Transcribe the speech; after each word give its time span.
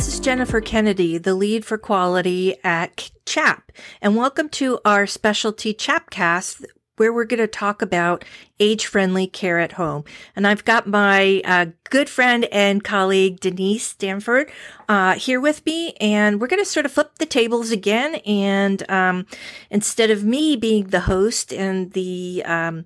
this 0.00 0.14
is 0.14 0.20
Jennifer 0.20 0.62
Kennedy, 0.62 1.18
the 1.18 1.34
lead 1.34 1.62
for 1.62 1.76
quality 1.76 2.56
at 2.64 3.10
CHAP, 3.26 3.70
and 4.00 4.16
welcome 4.16 4.48
to 4.48 4.78
our 4.82 5.06
specialty 5.06 5.74
CHAPcast 5.74 6.64
where 6.96 7.12
we're 7.12 7.24
going 7.24 7.40
to 7.40 7.46
talk 7.46 7.82
about 7.82 8.24
age 8.58 8.86
friendly 8.86 9.26
care 9.26 9.58
at 9.58 9.72
home. 9.72 10.04
And 10.36 10.46
I've 10.46 10.64
got 10.64 10.86
my 10.86 11.42
uh, 11.44 11.66
good 11.84 12.08
friend 12.10 12.46
and 12.46 12.84
colleague, 12.84 13.40
Denise 13.40 13.86
Stanford, 13.86 14.50
uh, 14.88 15.14
here 15.14 15.40
with 15.40 15.64
me. 15.64 15.94
And 16.00 16.40
we're 16.40 16.46
going 16.46 16.62
to 16.62 16.70
sort 16.70 16.84
of 16.84 16.92
flip 16.92 17.16
the 17.16 17.24
tables 17.26 17.70
again. 17.70 18.16
And 18.26 18.88
um, 18.90 19.26
instead 19.70 20.10
of 20.10 20.24
me 20.24 20.56
being 20.56 20.88
the 20.88 21.00
host 21.00 21.54
and 21.54 21.92
the 21.92 22.42
um, 22.44 22.84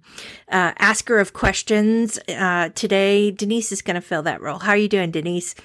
uh, 0.49 0.73
asker 0.79 1.19
of 1.19 1.33
questions 1.33 2.19
uh, 2.29 2.71
today, 2.77 3.33
Denise 3.33 3.73
is 3.73 3.83
going 3.83 3.97
to 3.97 4.01
fill 4.01 4.23
that 4.23 4.41
role. 4.41 4.61
How 4.61 4.71
are 4.71 4.77
you 4.77 4.89
doing, 4.89 5.11
Denise? 5.11 5.57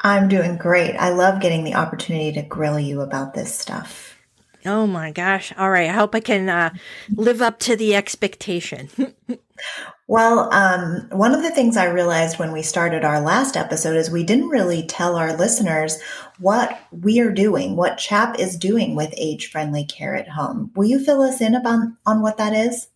I'm 0.00 0.28
doing 0.28 0.56
great. 0.56 0.96
I 0.96 1.10
love 1.10 1.40
getting 1.40 1.64
the 1.64 1.74
opportunity 1.74 2.32
to 2.32 2.42
grill 2.42 2.78
you 2.78 3.00
about 3.00 3.34
this 3.34 3.54
stuff. 3.54 4.18
Oh 4.64 4.86
my 4.86 5.10
gosh. 5.10 5.52
All 5.56 5.70
right. 5.70 5.90
I 5.90 5.92
hope 5.92 6.14
I 6.14 6.20
can 6.20 6.48
uh, 6.48 6.70
live 7.14 7.42
up 7.42 7.58
to 7.60 7.74
the 7.74 7.96
expectation. 7.96 8.88
well, 10.06 10.52
um, 10.52 11.08
one 11.10 11.34
of 11.34 11.42
the 11.42 11.50
things 11.50 11.76
I 11.76 11.86
realized 11.86 12.38
when 12.38 12.52
we 12.52 12.62
started 12.62 13.04
our 13.04 13.20
last 13.20 13.56
episode 13.56 13.96
is 13.96 14.08
we 14.08 14.22
didn't 14.22 14.50
really 14.50 14.86
tell 14.86 15.16
our 15.16 15.36
listeners 15.36 16.00
what 16.38 16.80
we 16.92 17.18
are 17.18 17.32
doing, 17.32 17.74
what 17.74 17.98
CHAP 17.98 18.38
is 18.38 18.56
doing 18.56 18.94
with 18.94 19.12
age 19.16 19.50
friendly 19.50 19.84
care 19.84 20.14
at 20.14 20.28
home. 20.28 20.70
Will 20.76 20.84
you 20.84 21.04
fill 21.04 21.22
us 21.22 21.40
in 21.40 21.56
about, 21.56 21.88
on 22.06 22.22
what 22.22 22.36
that 22.36 22.54
is? 22.54 22.86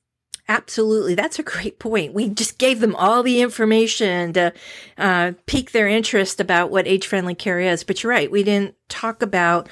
Absolutely. 0.48 1.14
That's 1.14 1.38
a 1.41 1.42
great 1.42 1.78
point. 1.78 2.14
We 2.14 2.28
just 2.28 2.59
gave 2.59 2.80
them 2.80 2.95
all 2.95 3.23
the 3.23 3.40
information 3.40 4.32
to 4.34 4.52
uh, 4.96 5.32
pique 5.46 5.73
their 5.73 5.88
interest 5.88 6.40
about 6.40 6.71
what 6.71 6.87
age 6.87 7.07
friendly 7.07 7.34
care 7.34 7.59
is. 7.59 7.82
But 7.82 8.02
you're 8.02 8.12
right. 8.12 8.30
We 8.30 8.45
didn't 8.45 8.76
talk 8.88 9.23
about 9.23 9.68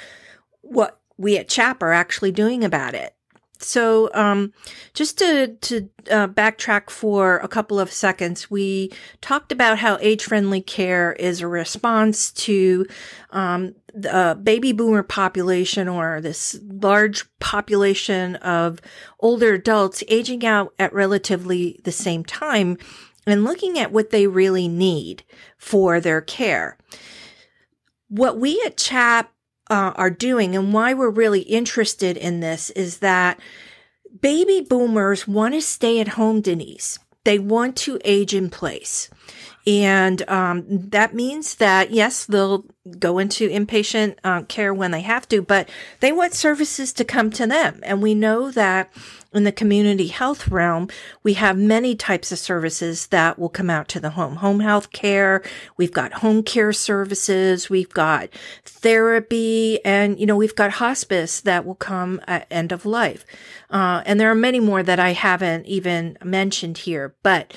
what 0.62 1.00
we 1.16 1.38
at 1.38 1.48
CHAP 1.48 1.82
are 1.82 1.92
actually 1.92 2.32
doing 2.32 2.64
about 2.64 2.94
it. 2.94 3.14
So, 3.60 4.10
um, 4.14 4.52
just 4.94 5.16
to 5.19 5.56
to 5.60 5.88
uh, 6.10 6.28
backtrack 6.28 6.91
for 6.91 7.38
a 7.38 7.48
couple 7.48 7.78
of 7.78 7.92
seconds, 7.92 8.50
we 8.50 8.92
talked 9.20 9.52
about 9.52 9.78
how 9.78 9.96
age-friendly 10.00 10.61
care 10.61 11.12
is 11.14 11.41
a 11.41 11.48
response 11.48 12.33
to 12.33 12.84
um, 13.30 13.74
the 13.94 14.38
baby 14.42 14.72
boomer 14.72 15.05
population, 15.05 15.88
or 15.88 16.20
this 16.20 16.58
large 16.62 17.24
population 17.38 18.36
of 18.36 18.80
older 19.20 19.55
adults 19.55 20.02
aging 20.08 20.44
out 20.44 20.74
at 20.78 20.92
relatively 20.92 21.80
the 21.84 21.92
same 21.92 22.24
time, 22.24 22.77
and 23.27 23.44
looking 23.44 23.78
at 23.78 23.92
what 23.92 24.11
they 24.11 24.27
really 24.27 24.68
need 24.68 25.22
for 25.56 26.00
their 26.00 26.20
care. 26.20 26.77
What 28.08 28.39
we 28.39 28.62
at 28.66 28.77
CHAP 28.77 29.33
uh, 29.75 29.92
are 29.97 30.11
doing 30.11 30.55
and 30.55 30.72
why 30.72 30.94
we're 30.94 31.11
really 31.11 31.41
interested 31.41 32.17
in 32.17 32.39
this 32.39 32.70
is 32.70 32.98
that 32.98 33.41
baby 34.20 34.61
boomers 34.61 35.27
want 35.27 35.53
to 35.53 35.61
stay 35.61 35.98
at 36.00 36.08
home, 36.08 36.41
Denise. 36.41 37.00
They 37.25 37.41
want 37.41 37.75
to 37.78 37.98
age 38.05 38.34
in 38.34 38.50
place. 38.50 39.11
And 39.66 40.28
um, 40.28 40.64
that 40.68 41.14
means 41.14 41.54
that, 41.54 41.90
yes, 41.90 42.26
they'll 42.26 42.64
go 42.98 43.18
into 43.18 43.48
inpatient 43.48 44.16
uh, 44.22 44.42
care 44.42 44.74
when 44.74 44.90
they 44.90 45.00
have 45.00 45.26
to, 45.28 45.40
but 45.40 45.70
they 46.00 46.12
want 46.12 46.34
services 46.34 46.92
to 46.92 47.04
come 47.04 47.30
to 47.30 47.46
them. 47.46 47.80
And 47.82 48.02
we 48.02 48.14
know 48.14 48.50
that 48.50 48.92
in 49.32 49.44
the 49.44 49.52
community 49.52 50.08
health 50.08 50.48
realm, 50.48 50.88
we 51.22 51.34
have 51.34 51.56
many 51.56 51.96
types 51.96 52.30
of 52.30 52.38
services 52.38 53.06
that 53.06 53.38
will 53.38 53.48
come 53.48 53.70
out 53.70 53.88
to 53.88 54.00
the 54.00 54.10
home. 54.10 54.36
Home 54.36 54.60
health 54.60 54.92
care, 54.92 55.42
we've 55.78 55.92
got 55.92 56.12
home 56.14 56.42
care 56.42 56.72
services, 56.72 57.70
we've 57.70 57.89
got 57.89 58.28
therapy, 58.64 59.83
and, 59.83 60.20
you 60.20 60.27
know, 60.27 60.36
we've 60.36 60.55
got 60.55 60.72
hospice 60.72 61.40
that 61.40 61.64
will 61.64 61.74
come 61.74 62.20
at 62.28 62.46
end 62.50 62.70
of 62.70 62.84
life. 62.84 63.24
Uh, 63.70 64.02
and 64.05 64.20
there 64.20 64.30
are 64.30 64.36
many 64.36 64.60
more 64.60 64.83
that 64.83 65.00
I 65.00 65.14
haven't 65.14 65.64
even 65.66 66.18
mentioned 66.22 66.78
here, 66.78 67.14
but 67.22 67.55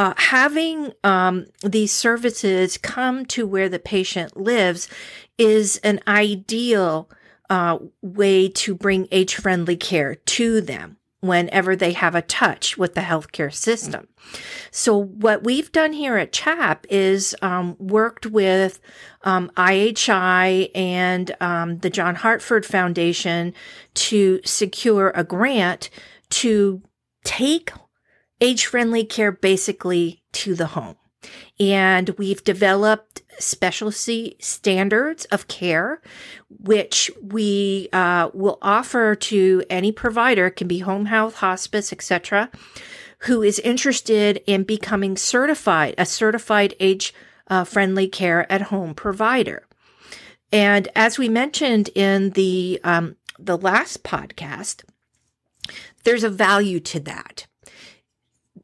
uh, 0.00 0.14
having 0.16 0.94
um, 1.04 1.44
these 1.62 1.92
services 1.92 2.78
come 2.78 3.26
to 3.26 3.46
where 3.46 3.68
the 3.68 3.78
patient 3.78 4.34
lives 4.34 4.88
is 5.36 5.76
an 5.84 6.00
ideal 6.08 7.10
uh, 7.50 7.76
way 8.00 8.48
to 8.48 8.74
bring 8.74 9.06
age 9.12 9.34
friendly 9.34 9.76
care 9.76 10.14
to 10.14 10.62
them 10.62 10.96
whenever 11.20 11.76
they 11.76 11.92
have 11.92 12.14
a 12.14 12.22
touch 12.22 12.78
with 12.78 12.94
the 12.94 13.02
healthcare 13.02 13.52
system. 13.52 14.08
So 14.70 14.96
what 14.96 15.44
we've 15.44 15.70
done 15.70 15.92
here 15.92 16.16
at 16.16 16.32
CHAP 16.32 16.86
is 16.88 17.36
um, 17.42 17.76
worked 17.78 18.24
with 18.24 18.80
um, 19.24 19.50
IHI 19.54 20.70
and 20.74 21.36
um, 21.42 21.76
the 21.76 21.90
John 21.90 22.14
Hartford 22.14 22.64
Foundation 22.64 23.52
to 23.96 24.40
secure 24.46 25.12
a 25.14 25.24
grant 25.24 25.90
to 26.30 26.80
take 27.22 27.72
age 28.40 28.66
friendly 28.66 29.04
care 29.04 29.32
basically 29.32 30.22
to 30.32 30.54
the 30.54 30.68
home. 30.68 30.96
And 31.58 32.10
we've 32.10 32.42
developed 32.42 33.22
specialty 33.38 34.36
standards 34.40 35.26
of 35.26 35.48
care, 35.48 36.00
which 36.48 37.10
we 37.22 37.88
uh, 37.92 38.30
will 38.32 38.58
offer 38.62 39.14
to 39.14 39.62
any 39.68 39.92
provider, 39.92 40.46
it 40.46 40.56
can 40.56 40.68
be 40.68 40.78
home 40.78 41.06
health, 41.06 41.36
hospice, 41.36 41.92
etc., 41.92 42.50
who 43.24 43.42
is 43.42 43.58
interested 43.58 44.42
in 44.46 44.62
becoming 44.62 45.16
certified, 45.16 45.94
a 45.98 46.06
certified 46.06 46.74
age 46.80 47.12
uh, 47.48 47.64
friendly 47.64 48.08
care 48.08 48.50
at 48.50 48.62
home 48.62 48.94
provider. 48.94 49.66
And 50.52 50.88
as 50.96 51.18
we 51.18 51.28
mentioned 51.28 51.90
in 51.94 52.30
the 52.30 52.80
um, 52.82 53.16
the 53.38 53.58
last 53.58 54.02
podcast, 54.02 54.84
there's 56.04 56.24
a 56.24 56.30
value 56.30 56.80
to 56.80 57.00
that 57.00 57.46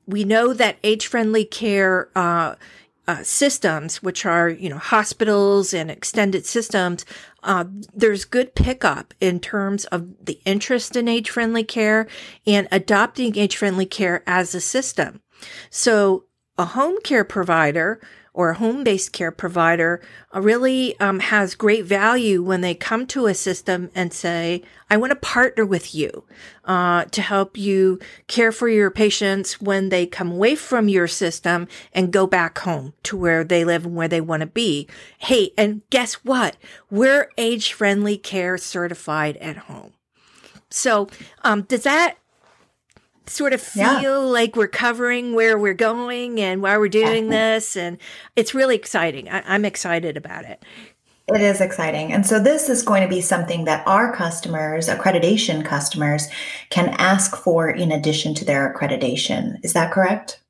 we 0.06 0.24
know 0.24 0.52
that 0.52 0.78
age 0.82 1.06
friendly 1.06 1.44
care 1.44 2.08
uh, 2.14 2.54
uh, 3.08 3.22
systems, 3.22 4.02
which 4.02 4.26
are 4.26 4.48
you 4.48 4.68
know 4.68 4.78
hospitals 4.78 5.72
and 5.72 5.90
extended 5.90 6.44
systems, 6.44 7.04
uh, 7.42 7.64
there's 7.94 8.24
good 8.24 8.54
pickup 8.54 9.14
in 9.20 9.38
terms 9.38 9.84
of 9.86 10.24
the 10.24 10.40
interest 10.44 10.96
in 10.96 11.06
age 11.06 11.30
friendly 11.30 11.62
care 11.62 12.08
and 12.46 12.66
adopting 12.72 13.36
age 13.36 13.56
friendly 13.56 13.86
care 13.86 14.22
as 14.26 14.54
a 14.54 14.60
system. 14.60 15.20
So 15.70 16.24
a 16.58 16.64
home 16.64 17.00
care 17.02 17.24
provider 17.24 18.00
or 18.36 18.50
a 18.50 18.54
home 18.54 18.84
based 18.84 19.12
care 19.12 19.32
provider 19.32 20.00
uh, 20.34 20.40
really 20.40 20.98
um, 21.00 21.20
has 21.20 21.54
great 21.54 21.86
value 21.86 22.42
when 22.42 22.60
they 22.60 22.74
come 22.74 23.06
to 23.06 23.26
a 23.26 23.34
system 23.34 23.90
and 23.94 24.12
say, 24.12 24.62
I 24.90 24.98
want 24.98 25.10
to 25.10 25.16
partner 25.16 25.64
with 25.64 25.94
you 25.94 26.24
uh, 26.66 27.06
to 27.06 27.22
help 27.22 27.56
you 27.56 27.98
care 28.28 28.52
for 28.52 28.68
your 28.68 28.90
patients 28.90 29.58
when 29.58 29.88
they 29.88 30.04
come 30.04 30.30
away 30.32 30.54
from 30.54 30.86
your 30.86 31.08
system 31.08 31.66
and 31.94 32.12
go 32.12 32.26
back 32.26 32.58
home 32.58 32.92
to 33.04 33.16
where 33.16 33.42
they 33.42 33.64
live 33.64 33.86
and 33.86 33.96
where 33.96 34.06
they 34.06 34.20
want 34.20 34.42
to 34.42 34.46
be. 34.46 34.86
Hey, 35.16 35.52
and 35.56 35.80
guess 35.88 36.14
what? 36.16 36.58
We're 36.90 37.30
age 37.38 37.72
friendly 37.72 38.18
care 38.18 38.58
certified 38.58 39.38
at 39.38 39.56
home. 39.56 39.94
So, 40.68 41.08
um, 41.42 41.62
does 41.62 41.84
that 41.84 42.18
sort 43.28 43.52
of 43.52 43.60
feel 43.60 44.02
yeah. 44.02 44.16
like 44.16 44.56
we're 44.56 44.68
covering 44.68 45.34
where 45.34 45.58
we're 45.58 45.74
going 45.74 46.40
and 46.40 46.62
why 46.62 46.76
we're 46.78 46.88
doing 46.88 47.28
this. 47.28 47.76
And 47.76 47.98
it's 48.34 48.54
really 48.54 48.76
exciting. 48.76 49.28
I, 49.28 49.42
I'm 49.46 49.64
excited 49.64 50.16
about 50.16 50.44
it. 50.44 50.64
It 51.34 51.40
is 51.40 51.60
exciting. 51.60 52.12
And 52.12 52.24
so 52.24 52.40
this 52.40 52.68
is 52.68 52.82
going 52.82 53.02
to 53.02 53.08
be 53.08 53.20
something 53.20 53.64
that 53.64 53.86
our 53.86 54.14
customers, 54.14 54.88
accreditation 54.88 55.64
customers, 55.64 56.28
can 56.70 56.90
ask 56.98 57.34
for 57.34 57.68
in 57.68 57.90
addition 57.90 58.32
to 58.34 58.44
their 58.44 58.72
accreditation. 58.72 59.56
Is 59.64 59.72
that 59.72 59.90
correct? 59.90 60.40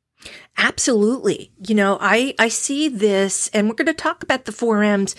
Absolutely. 0.59 1.53
You 1.67 1.75
know, 1.75 1.99
I, 2.01 2.35
I 2.39 2.49
see 2.49 2.89
this, 2.89 3.49
and 3.49 3.69
we're 3.69 3.75
going 3.75 3.87
to 3.87 3.95
talk 3.95 4.23
about 4.23 4.45
the 4.45 4.53
4Ms 4.53 5.15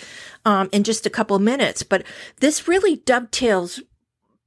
um, 0.46 0.70
in 0.72 0.84
just 0.84 1.06
a 1.06 1.12
couple 1.12 1.36
of 1.36 1.42
minutes, 1.42 1.84
but 1.84 2.04
this 2.40 2.68
really 2.68 2.98
dovetails 2.98 3.82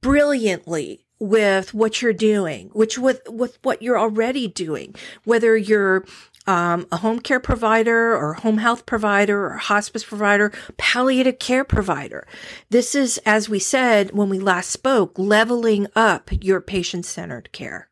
brilliantly 0.01 1.05
with 1.21 1.71
what 1.73 2.01
you're 2.01 2.13
doing, 2.13 2.71
which 2.73 2.97
with, 2.97 3.21
with 3.29 3.59
what 3.61 3.81
you're 3.81 3.99
already 3.99 4.47
doing, 4.47 4.95
whether 5.23 5.55
you're 5.55 6.03
um, 6.47 6.87
a 6.91 6.97
home 6.97 7.19
care 7.19 7.39
provider 7.39 8.15
or 8.17 8.33
home 8.33 8.57
health 8.57 8.87
provider 8.87 9.45
or 9.45 9.57
hospice 9.57 10.03
provider, 10.03 10.51
palliative 10.77 11.37
care 11.37 11.63
provider. 11.63 12.27
This 12.71 12.95
is, 12.95 13.19
as 13.19 13.47
we 13.47 13.59
said 13.59 14.11
when 14.11 14.29
we 14.29 14.39
last 14.39 14.71
spoke, 14.71 15.13
leveling 15.19 15.85
up 15.95 16.31
your 16.41 16.59
patient 16.59 17.05
centered 17.05 17.51
care. 17.51 17.87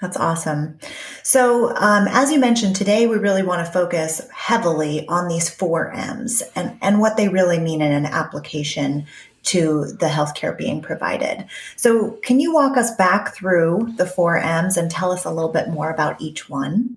That's 0.00 0.16
awesome. 0.16 0.78
So, 1.22 1.74
um, 1.74 2.06
as 2.08 2.30
you 2.30 2.38
mentioned 2.38 2.76
today, 2.76 3.06
we 3.06 3.16
really 3.16 3.42
want 3.42 3.64
to 3.64 3.72
focus 3.72 4.26
heavily 4.30 5.06
on 5.08 5.28
these 5.28 5.48
four 5.48 5.90
M's 5.90 6.42
and, 6.54 6.78
and 6.82 7.00
what 7.00 7.16
they 7.16 7.28
really 7.28 7.58
mean 7.58 7.80
in 7.80 7.92
an 7.92 8.04
application 8.04 9.06
to 9.46 9.86
the 10.00 10.06
healthcare 10.06 10.56
being 10.56 10.82
provided. 10.82 11.46
So, 11.76 12.12
can 12.22 12.40
you 12.40 12.52
walk 12.52 12.76
us 12.76 12.94
back 12.96 13.34
through 13.34 13.94
the 13.96 14.06
four 14.06 14.38
M's 14.38 14.76
and 14.76 14.90
tell 14.90 15.12
us 15.12 15.24
a 15.24 15.32
little 15.32 15.52
bit 15.52 15.68
more 15.68 15.90
about 15.90 16.20
each 16.20 16.48
one? 16.48 16.96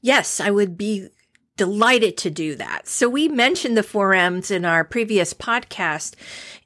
Yes, 0.00 0.40
I 0.40 0.50
would 0.50 0.76
be 0.76 1.08
delighted 1.56 2.16
to 2.18 2.30
do 2.30 2.56
that. 2.56 2.88
So 2.88 3.08
we 3.08 3.28
mentioned 3.28 3.76
the 3.76 3.82
4Ms 3.82 4.50
in 4.50 4.64
our 4.64 4.82
previous 4.84 5.32
podcast 5.32 6.14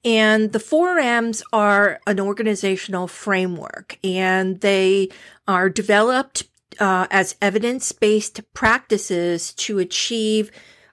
and 0.04 0.52
the 0.52 0.58
4Ms 0.58 1.42
are 1.52 2.00
an 2.06 2.18
organizational 2.20 3.06
framework 3.06 3.98
and 4.02 4.60
they 4.60 5.10
are 5.46 5.68
developed 5.68 6.44
uh, 6.80 7.06
as 7.10 7.36
evidence-based 7.42 8.40
practices 8.54 9.52
to 9.54 9.78
achieve 9.78 10.50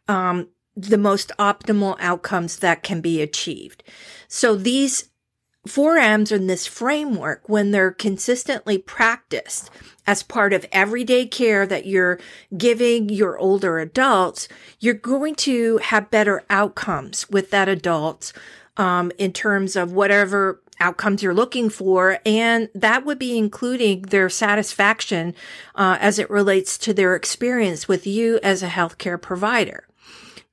um, 0.08 0.50
the 0.75 0.98
most 0.98 1.31
optimal 1.39 1.95
outcomes 2.00 2.57
that 2.60 2.83
can 2.83 3.01
be 3.01 3.22
achieved. 3.22 3.83
So 4.27 4.56
these 4.56 5.10
4Ms 5.68 6.31
in 6.31 6.48
this 6.48 6.68
framework, 6.68 7.50
when 7.50 7.72
they're 7.72 7.92
consistently 7.92 8.77
practiced 8.77 9.69
as 10.06 10.22
part 10.22 10.54
of 10.54 10.66
everyday 10.72 11.25
care 11.25 11.66
that 11.66 11.86
you're 11.86 12.19
giving 12.56 13.10
your 13.10 13.38
older 13.39 13.80
adults, 13.80 14.48
you're 14.80 14.94
going 14.94 15.33
to 15.36 15.77
have 15.77 16.12
better 16.12 16.44
outcomes 16.50 17.27
with 17.30 17.50
that 17.50 17.68
adult 17.68 18.31
um, 18.77 19.12
in 19.18 19.33
terms 19.33 19.75
of 19.75 19.94
whatever 19.94 20.62
outcomes 20.80 21.24
you're 21.24 21.33
looking 21.33 21.69
for. 21.69 22.19
And 22.25 22.69
that 22.75 23.06
would 23.06 23.18
be 23.18 23.38
including 23.38 24.04
their 24.04 24.30
satisfaction 24.30 25.33
uh, 25.74 25.98
as 26.00 26.19
it 26.19 26.30
relates 26.30 26.77
to 26.80 26.94
their 26.94 27.16
experience 27.16 27.88
with 27.88 28.06
you 28.06 28.39
as 28.44 28.62
a 28.62 28.68
healthcare 28.68 29.19
provider. 29.19 29.88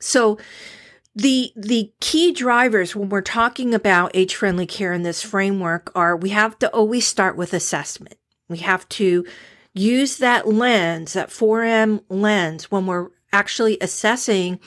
So 0.02 0.38
the 1.14 1.52
the 1.54 1.92
key 2.00 2.32
drivers 2.32 2.96
when 2.96 3.08
we're 3.08 3.20
talking 3.20 3.74
about 3.74 4.10
age 4.14 4.34
friendly 4.34 4.66
care 4.66 4.92
in 4.92 5.02
this 5.02 5.22
framework 5.22 5.92
are 5.94 6.16
we 6.16 6.30
have 6.30 6.58
to 6.60 6.70
always 6.70 7.06
start 7.06 7.36
with 7.36 7.52
assessment. 7.52 8.16
We 8.48 8.58
have 8.58 8.88
to 8.90 9.24
use 9.74 10.18
that 10.18 10.48
lens, 10.48 11.12
that 11.14 11.30
4M 11.30 12.02
lens 12.08 12.70
when 12.70 12.86
we're 12.86 13.08
actually 13.32 13.78
assessing 13.80 14.60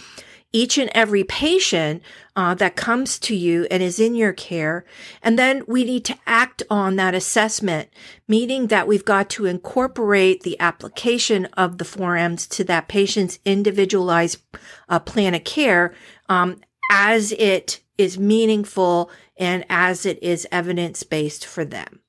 each 0.56 0.78
and 0.78 0.90
every 0.96 1.26
patient 1.26 2.02
uh, 2.38 2.56
that 2.56 2.78
comes 2.78 3.20
to 3.20 3.36
you 3.36 3.68
and 3.70 3.84
is 3.84 4.00
in 4.00 4.16
your 4.16 4.32
care. 4.32 4.86
And 5.22 5.38
then 5.38 5.64
we 5.68 5.84
need 5.84 6.06
to 6.06 6.18
act 6.26 6.64
on 6.70 6.96
that 6.96 7.14
assessment, 7.14 7.90
meaning 8.26 8.68
that 8.68 8.88
we've 8.88 9.04
got 9.04 9.30
to 9.32 9.48
incorporate 9.48 10.44
the 10.44 10.58
application 10.62 11.48
of 11.58 11.78
the 11.78 11.84
4Ms 11.84 12.48
to 12.52 12.64
that 12.64 12.88
patient's 12.88 13.38
individualized 13.44 14.42
uh, 14.88 15.00
plan 15.00 15.36
of 15.36 15.44
care 15.44 15.94
um, 16.30 16.62
as 16.90 17.34
it 17.34 17.82
is 17.98 18.18
meaningful 18.18 19.12
and 19.36 19.66
as 19.70 20.06
it 20.06 20.24
is 20.24 20.48
evidence 20.54 21.04
based 21.04 21.46
for 21.46 21.66
them. 21.66 22.00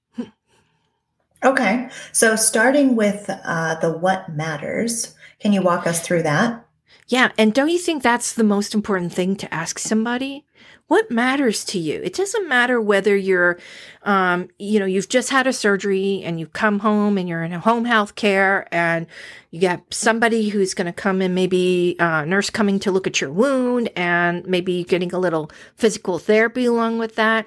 Okay. 1.44 1.88
So 2.12 2.36
starting 2.36 2.94
with 2.94 3.28
uh, 3.28 3.74
the 3.80 3.90
what 3.90 4.28
matters, 4.28 5.16
can 5.40 5.52
you 5.52 5.62
walk 5.62 5.88
us 5.88 6.00
through 6.00 6.22
that? 6.22 6.65
Yeah. 7.08 7.30
And 7.38 7.54
don't 7.54 7.68
you 7.68 7.78
think 7.78 8.02
that's 8.02 8.32
the 8.32 8.42
most 8.42 8.74
important 8.74 9.12
thing 9.12 9.36
to 9.36 9.54
ask 9.54 9.78
somebody? 9.78 10.44
What 10.88 11.10
matters 11.10 11.64
to 11.66 11.78
you? 11.78 12.00
It 12.02 12.14
doesn't 12.14 12.48
matter 12.48 12.80
whether 12.80 13.16
you're, 13.16 13.58
um, 14.02 14.48
you 14.58 14.78
know, 14.78 14.86
you've 14.86 15.08
just 15.08 15.30
had 15.30 15.46
a 15.46 15.52
surgery 15.52 16.22
and 16.24 16.38
you 16.38 16.46
come 16.46 16.80
home 16.80 17.18
and 17.18 17.28
you're 17.28 17.42
in 17.42 17.52
home 17.52 17.84
health 17.84 18.14
care 18.14 18.68
and 18.72 19.06
you 19.50 19.60
got 19.60 19.82
somebody 19.92 20.48
who's 20.48 20.74
going 20.74 20.86
to 20.86 20.92
come 20.92 21.22
in, 21.22 21.34
maybe 21.34 21.96
a 21.98 22.26
nurse 22.26 22.50
coming 22.50 22.78
to 22.80 22.92
look 22.92 23.06
at 23.06 23.20
your 23.20 23.32
wound 23.32 23.88
and 23.96 24.46
maybe 24.46 24.84
getting 24.84 25.12
a 25.12 25.18
little 25.18 25.50
physical 25.76 26.18
therapy 26.18 26.64
along 26.64 26.98
with 26.98 27.14
that. 27.16 27.46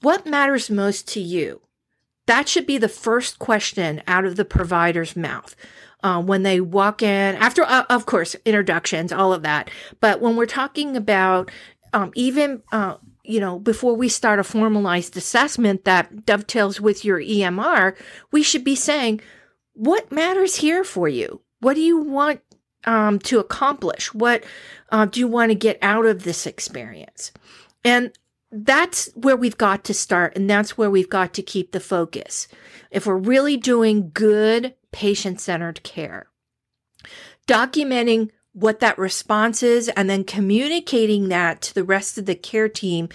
What 0.00 0.26
matters 0.26 0.70
most 0.70 1.08
to 1.08 1.20
you? 1.20 1.60
That 2.26 2.48
should 2.48 2.66
be 2.66 2.78
the 2.78 2.88
first 2.88 3.38
question 3.38 4.02
out 4.06 4.24
of 4.24 4.36
the 4.36 4.44
provider's 4.44 5.16
mouth 5.16 5.56
uh, 6.02 6.22
when 6.22 6.42
they 6.42 6.60
walk 6.60 7.02
in 7.02 7.34
after 7.36 7.62
uh, 7.62 7.84
of 7.90 8.06
course 8.06 8.36
introductions 8.44 9.12
all 9.12 9.32
of 9.32 9.42
that. 9.42 9.70
But 10.00 10.20
when 10.20 10.36
we're 10.36 10.46
talking 10.46 10.96
about 10.96 11.50
um, 11.92 12.12
even 12.14 12.62
uh, 12.72 12.96
you 13.24 13.40
know 13.40 13.58
before 13.58 13.94
we 13.94 14.08
start 14.08 14.38
a 14.38 14.44
formalized 14.44 15.16
assessment 15.16 15.84
that 15.84 16.24
dovetails 16.24 16.80
with 16.80 17.04
your 17.04 17.20
emr 17.20 17.94
we 18.30 18.42
should 18.42 18.64
be 18.64 18.74
saying 18.74 19.20
what 19.78 20.10
matters 20.10 20.56
here 20.56 20.82
for 20.82 21.08
you? 21.08 21.40
What 21.60 21.74
do 21.74 21.80
you 21.80 21.98
want 21.98 22.40
um, 22.84 23.20
to 23.20 23.38
accomplish? 23.38 24.12
What 24.12 24.42
uh, 24.90 25.04
do 25.04 25.20
you 25.20 25.28
want 25.28 25.52
to 25.52 25.54
get 25.54 25.78
out 25.82 26.04
of 26.04 26.24
this 26.24 26.46
experience? 26.46 27.30
And 27.84 28.10
that's 28.50 29.08
where 29.14 29.36
we've 29.36 29.56
got 29.56 29.84
to 29.84 29.94
start 29.94 30.34
and 30.34 30.50
that's 30.50 30.76
where 30.76 30.90
we've 30.90 31.08
got 31.08 31.32
to 31.34 31.42
keep 31.42 31.70
the 31.70 31.80
focus. 31.80 32.48
If 32.90 33.06
we're 33.06 33.16
really 33.16 33.56
doing 33.56 34.10
good 34.12 34.74
patient 34.92 35.40
centered 35.40 35.82
care. 35.82 36.28
Documenting 37.46 38.30
what 38.52 38.80
that 38.80 38.98
response 38.98 39.62
is 39.62 39.88
and 39.90 40.10
then 40.10 40.24
communicating 40.24 41.28
that 41.28 41.62
to 41.62 41.74
the 41.74 41.84
rest 41.84 42.18
of 42.18 42.26
the 42.26 42.34
care 42.34 42.68
team, 42.68 43.08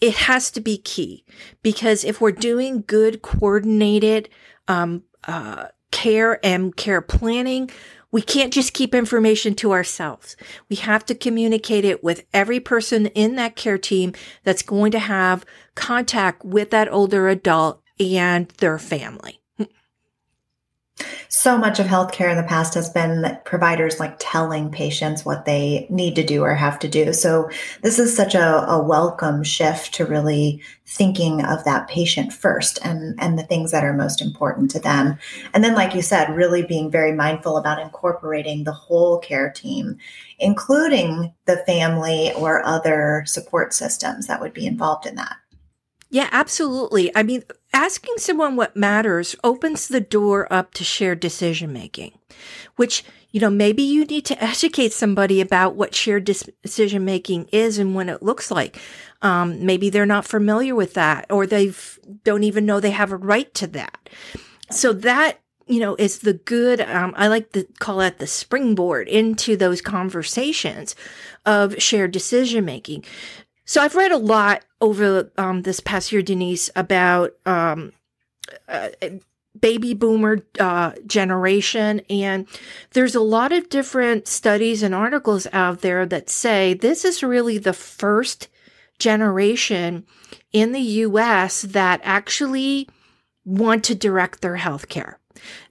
it 0.00 0.14
has 0.14 0.50
to 0.50 0.60
be 0.60 0.76
key 0.76 1.24
because 1.62 2.04
if 2.04 2.20
we're 2.20 2.32
doing 2.32 2.84
good 2.86 3.22
coordinated 3.22 4.28
um, 4.68 5.02
uh, 5.24 5.66
care 5.90 6.44
and 6.44 6.76
care 6.76 7.00
planning, 7.00 7.70
we 8.12 8.20
can't 8.20 8.52
just 8.52 8.74
keep 8.74 8.94
information 8.94 9.54
to 9.54 9.72
ourselves. 9.72 10.36
We 10.68 10.76
have 10.76 11.06
to 11.06 11.14
communicate 11.14 11.84
it 11.84 12.02
with 12.02 12.26
every 12.34 12.60
person 12.60 13.06
in 13.06 13.36
that 13.36 13.56
care 13.56 13.78
team 13.78 14.14
that's 14.44 14.62
going 14.62 14.92
to 14.92 14.98
have 14.98 15.46
contact 15.74 16.44
with 16.44 16.70
that 16.70 16.92
older 16.92 17.28
adult 17.28 17.82
and 17.98 18.48
their 18.58 18.78
family. 18.78 19.39
So 21.28 21.56
much 21.56 21.78
of 21.78 21.86
healthcare 21.86 22.30
in 22.30 22.36
the 22.36 22.42
past 22.42 22.74
has 22.74 22.90
been 22.90 23.38
providers 23.44 24.00
like 24.00 24.16
telling 24.18 24.70
patients 24.70 25.24
what 25.24 25.44
they 25.44 25.86
need 25.88 26.16
to 26.16 26.24
do 26.24 26.42
or 26.42 26.54
have 26.54 26.78
to 26.80 26.88
do. 26.88 27.12
So 27.12 27.48
this 27.82 27.98
is 27.98 28.14
such 28.14 28.34
a, 28.34 28.68
a 28.68 28.82
welcome 28.82 29.42
shift 29.44 29.94
to 29.94 30.04
really 30.04 30.60
thinking 30.86 31.44
of 31.44 31.62
that 31.64 31.88
patient 31.88 32.32
first 32.32 32.78
and, 32.84 33.14
and 33.20 33.38
the 33.38 33.44
things 33.44 33.70
that 33.70 33.84
are 33.84 33.92
most 33.92 34.20
important 34.20 34.70
to 34.72 34.80
them. 34.80 35.18
And 35.54 35.62
then, 35.62 35.74
like 35.74 35.94
you 35.94 36.02
said, 36.02 36.34
really 36.34 36.64
being 36.64 36.90
very 36.90 37.12
mindful 37.12 37.56
about 37.56 37.80
incorporating 37.80 38.64
the 38.64 38.72
whole 38.72 39.18
care 39.18 39.50
team, 39.50 39.98
including 40.40 41.32
the 41.46 41.58
family 41.58 42.32
or 42.34 42.66
other 42.66 43.22
support 43.26 43.72
systems 43.72 44.26
that 44.26 44.40
would 44.40 44.52
be 44.52 44.66
involved 44.66 45.06
in 45.06 45.14
that. 45.14 45.36
Yeah, 46.10 46.28
absolutely. 46.32 47.14
I 47.16 47.22
mean, 47.22 47.44
asking 47.72 48.14
someone 48.18 48.56
what 48.56 48.76
matters 48.76 49.36
opens 49.44 49.86
the 49.86 50.00
door 50.00 50.52
up 50.52 50.74
to 50.74 50.84
shared 50.84 51.20
decision 51.20 51.72
making, 51.72 52.18
which, 52.74 53.04
you 53.30 53.40
know, 53.40 53.48
maybe 53.48 53.82
you 53.82 54.04
need 54.04 54.24
to 54.26 54.44
educate 54.44 54.92
somebody 54.92 55.40
about 55.40 55.76
what 55.76 55.94
shared 55.94 56.24
decision 56.24 57.04
making 57.04 57.46
is 57.52 57.78
and 57.78 57.94
what 57.94 58.08
it 58.08 58.22
looks 58.22 58.50
like. 58.50 58.76
Um, 59.22 59.64
maybe 59.64 59.88
they're 59.88 60.04
not 60.04 60.26
familiar 60.26 60.74
with 60.74 60.94
that 60.94 61.26
or 61.30 61.46
they 61.46 61.72
don't 62.24 62.44
even 62.44 62.66
know 62.66 62.80
they 62.80 62.90
have 62.90 63.12
a 63.12 63.16
right 63.16 63.52
to 63.54 63.68
that. 63.68 64.10
So 64.70 64.92
that 64.92 65.38
you 65.66 65.78
know, 65.78 65.94
is 66.00 66.18
the 66.18 66.32
good, 66.32 66.80
um, 66.80 67.14
I 67.16 67.28
like 67.28 67.52
to 67.52 67.64
call 67.78 68.00
it 68.00 68.18
the 68.18 68.26
springboard 68.26 69.06
into 69.06 69.56
those 69.56 69.80
conversations 69.80 70.96
of 71.46 71.80
shared 71.80 72.10
decision 72.10 72.64
making. 72.64 73.04
So 73.70 73.80
I've 73.80 73.94
read 73.94 74.10
a 74.10 74.16
lot 74.16 74.64
over 74.80 75.30
um, 75.38 75.62
this 75.62 75.78
past 75.78 76.10
year, 76.10 76.22
Denise, 76.22 76.70
about 76.74 77.36
um, 77.46 77.92
uh, 78.66 78.88
baby 79.60 79.94
boomer 79.94 80.44
uh, 80.58 80.94
generation. 81.06 82.00
And 82.10 82.48
there's 82.94 83.14
a 83.14 83.20
lot 83.20 83.52
of 83.52 83.68
different 83.68 84.26
studies 84.26 84.82
and 84.82 84.92
articles 84.92 85.46
out 85.52 85.82
there 85.82 86.04
that 86.04 86.28
say 86.28 86.74
this 86.74 87.04
is 87.04 87.22
really 87.22 87.58
the 87.58 87.72
first 87.72 88.48
generation 88.98 90.04
in 90.52 90.72
the 90.72 90.80
US 90.80 91.62
that 91.62 92.00
actually 92.02 92.88
want 93.44 93.84
to 93.84 93.94
direct 93.94 94.40
their 94.40 94.56
healthcare. 94.56 95.14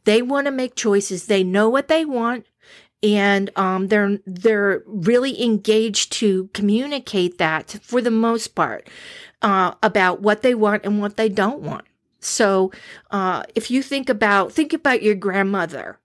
They 0.06 0.22
want 0.22 0.46
to 0.46 0.52
make 0.52 0.74
choices. 0.74 1.26
They 1.26 1.44
know 1.44 1.68
what 1.68 1.90
they 1.90 2.06
want 2.06 2.46
and 3.02 3.50
um, 3.56 3.88
they're 3.88 4.20
they're 4.26 4.84
really 4.86 5.42
engaged 5.44 6.12
to 6.14 6.50
communicate 6.54 7.38
that 7.38 7.80
for 7.82 8.02
the 8.02 8.12
most 8.12 8.56
part 8.56 8.90
uh, 9.42 9.74
about 9.82 10.22
what 10.22 10.42
they 10.42 10.54
want 10.54 10.86
and 10.86 11.02
what 11.02 11.18
they 11.18 11.30
don't 11.30 11.62
want. 11.62 11.86
So 12.20 12.72
uh, 13.12 13.44
if 13.56 13.72
you 13.72 13.82
think 13.82 14.10
about 14.10 14.52
think 14.52 14.74
about 14.74 15.02
your 15.02 15.16
grandmother, 15.16 16.00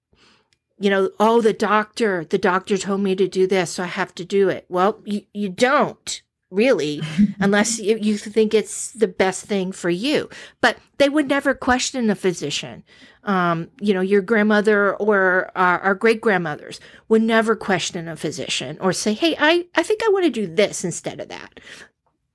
you 0.78 0.90
know, 0.90 1.10
oh 1.18 1.40
the 1.40 1.52
doctor 1.52 2.24
the 2.24 2.38
doctor 2.38 2.78
told 2.78 3.00
me 3.00 3.16
to 3.16 3.28
do 3.28 3.46
this, 3.46 3.72
so 3.72 3.82
I 3.82 3.86
have 3.86 4.14
to 4.16 4.24
do 4.24 4.48
it. 4.48 4.64
Well, 4.68 5.00
you 5.04 5.22
you 5.32 5.48
don't 5.48 6.22
really, 6.54 7.02
unless 7.40 7.78
you, 7.78 7.96
you 7.96 8.16
think 8.16 8.54
it's 8.54 8.92
the 8.92 9.08
best 9.08 9.44
thing 9.44 9.72
for 9.72 9.90
you. 9.90 10.28
But 10.60 10.78
they 10.98 11.08
would 11.08 11.28
never 11.28 11.54
question 11.54 12.10
a 12.10 12.14
physician. 12.14 12.84
Um, 13.24 13.70
you 13.80 13.94
know, 13.94 14.00
your 14.00 14.20
grandmother 14.20 14.94
or 14.96 15.50
our, 15.56 15.80
our 15.80 15.94
great 15.94 16.20
grandmothers 16.20 16.78
would 17.08 17.22
never 17.22 17.56
question 17.56 18.06
a 18.06 18.16
physician 18.16 18.76
or 18.80 18.92
say, 18.92 19.14
Hey, 19.14 19.34
I, 19.38 19.66
I 19.74 19.82
think 19.82 20.02
I 20.02 20.10
want 20.10 20.24
to 20.24 20.30
do 20.30 20.46
this 20.46 20.84
instead 20.84 21.20
of 21.20 21.28
that. 21.28 21.60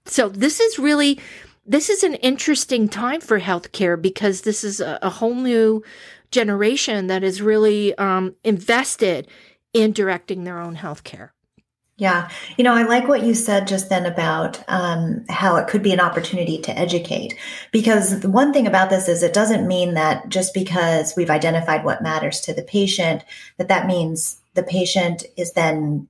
So 0.06 0.30
this 0.30 0.60
is 0.60 0.80
really, 0.80 1.20
this 1.66 1.90
is 1.90 2.04
an 2.04 2.16
interesting 2.16 2.90
time 2.90 3.22
for 3.22 3.40
healthcare 3.40 4.02
because 4.02 4.42
this 4.42 4.64
is 4.64 4.80
a, 4.80 4.98
a 5.04 5.10
whole 5.10 5.36
new 5.36 5.84
generation 6.32 7.08
that 7.08 7.24
is 7.24 7.42
really 7.42 7.96
um, 7.98 8.36
invested 8.44 9.28
in 9.74 9.92
directing 9.92 10.44
their 10.44 10.60
own 10.60 10.76
health 10.76 11.04
care. 11.04 11.34
Yeah. 12.00 12.30
You 12.56 12.64
know, 12.64 12.74
I 12.74 12.84
like 12.84 13.10
what 13.10 13.24
you 13.24 13.36
said 13.36 13.68
just 13.68 13.90
then 13.90 14.06
about 14.06 14.64
um, 14.70 15.26
how 15.28 15.58
it 15.58 15.68
could 15.68 15.84
be 15.84 15.92
an 15.92 16.00
opportunity 16.00 16.58
to 16.60 16.80
educate. 16.80 17.36
Because 17.74 18.22
the 18.22 18.30
one 18.30 18.54
thing 18.54 18.66
about 18.66 18.90
this 18.90 19.10
is 19.10 19.22
it 19.22 19.34
doesn't 19.34 19.68
mean 19.68 19.96
that 19.96 20.30
just 20.30 20.54
because 20.54 21.14
we've 21.18 21.30
identified 21.30 21.84
what 21.84 22.02
matters 22.02 22.40
to 22.42 22.54
the 22.54 22.64
patient, 22.64 23.26
that 23.58 23.68
that 23.68 23.86
means 23.86 24.40
the 24.54 24.64
patient 24.64 25.26
is 25.36 25.52
then 25.52 26.08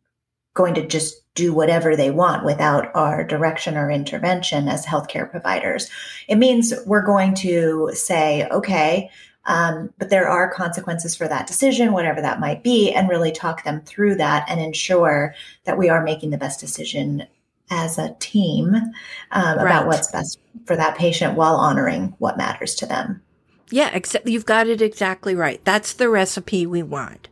going 0.54 0.76
to 0.76 0.86
just 0.86 1.24
do 1.34 1.56
whatever 1.56 1.96
they 1.96 2.12
want 2.12 2.46
without 2.46 2.92
our 2.94 3.24
direction 3.24 3.76
or 3.76 3.90
intervention 3.90 4.68
as 4.68 4.86
healthcare 4.86 5.30
providers. 5.30 5.90
It 6.28 6.36
means 6.36 6.72
we're 6.86 7.02
going 7.02 7.34
to 7.36 7.90
say, 7.96 8.48
okay, 8.50 9.10
um, 9.50 9.92
but 9.98 10.12
there 10.12 10.30
are 10.30 10.54
consequences 10.54 11.16
for 11.16 11.28
that 11.28 11.48
decision, 11.48 11.92
whatever 11.92 12.22
that 12.22 12.40
might 12.40 12.64
be, 12.64 12.94
and 12.94 13.10
really 13.10 13.32
talk 13.32 13.64
them 13.64 13.82
through 13.82 14.16
that 14.16 14.46
and 14.48 14.62
ensure 14.62 15.34
that 15.64 15.78
we 15.78 15.90
are 15.90 16.04
making 16.04 16.30
the 16.30 16.38
best 16.38 16.60
decision 16.60 17.26
as 17.72 17.98
a 17.98 18.16
team 18.20 18.76
um, 18.76 18.94
right. 19.32 19.56
about 19.56 19.88
what's 19.88 20.12
best 20.12 20.40
for 20.66 20.76
that 20.76 20.96
patient 20.96 21.36
while 21.36 21.56
honoring 21.56 22.14
what 22.20 22.38
matters 22.38 22.76
to 22.76 22.86
them. 22.86 23.24
Yeah, 23.72 23.90
except 23.92 24.28
you've 24.28 24.46
got 24.46 24.68
it 24.68 24.84
exactly 24.84 25.34
right. 25.34 25.64
That's 25.66 25.94
the 25.94 26.10
recipe 26.10 26.68
we 26.68 26.84
want. 26.84 27.28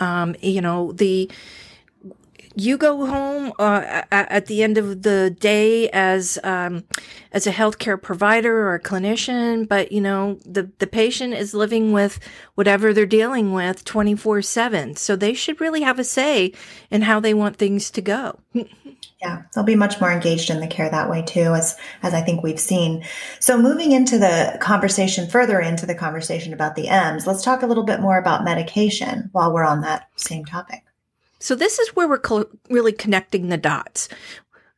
Um, 0.00 0.34
you 0.40 0.60
know, 0.60 0.90
the 0.90 1.30
you 2.54 2.76
go 2.76 3.06
home 3.06 3.52
uh, 3.58 4.02
at 4.10 4.46
the 4.46 4.62
end 4.62 4.78
of 4.78 5.02
the 5.02 5.34
day 5.38 5.88
as 5.90 6.38
um, 6.42 6.84
as 7.32 7.46
a 7.46 7.52
healthcare 7.52 8.00
provider 8.00 8.68
or 8.68 8.74
a 8.74 8.82
clinician, 8.82 9.68
but 9.68 9.92
you 9.92 10.00
know 10.00 10.38
the 10.44 10.70
the 10.78 10.86
patient 10.86 11.34
is 11.34 11.54
living 11.54 11.92
with 11.92 12.18
whatever 12.54 12.92
they're 12.92 13.06
dealing 13.06 13.52
with 13.52 13.84
twenty 13.84 14.14
four 14.14 14.42
seven. 14.42 14.96
So 14.96 15.16
they 15.16 15.34
should 15.34 15.60
really 15.60 15.82
have 15.82 15.98
a 15.98 16.04
say 16.04 16.52
in 16.90 17.02
how 17.02 17.20
they 17.20 17.34
want 17.34 17.56
things 17.56 17.90
to 17.92 18.00
go. 18.00 18.40
Yeah, 19.22 19.42
they'll 19.54 19.64
be 19.64 19.76
much 19.76 20.00
more 20.00 20.10
engaged 20.10 20.48
in 20.48 20.60
the 20.60 20.66
care 20.66 20.88
that 20.88 21.10
way 21.10 21.20
too, 21.20 21.54
as 21.54 21.76
as 22.02 22.14
I 22.14 22.22
think 22.22 22.42
we've 22.42 22.58
seen. 22.58 23.04
So 23.38 23.60
moving 23.60 23.92
into 23.92 24.18
the 24.18 24.56
conversation 24.62 25.28
further 25.28 25.60
into 25.60 25.84
the 25.84 25.94
conversation 25.94 26.54
about 26.54 26.74
the 26.74 26.88
M's, 26.88 27.26
let's 27.26 27.44
talk 27.44 27.62
a 27.62 27.66
little 27.66 27.84
bit 27.84 28.00
more 28.00 28.16
about 28.16 28.44
medication 28.44 29.28
while 29.32 29.52
we're 29.52 29.64
on 29.64 29.82
that 29.82 30.08
same 30.16 30.46
topic. 30.46 30.84
So 31.40 31.54
this 31.54 31.78
is 31.78 31.88
where 31.96 32.08
we're 32.08 32.18
co- 32.18 32.50
really 32.68 32.92
connecting 32.92 33.48
the 33.48 33.56
dots. 33.56 34.08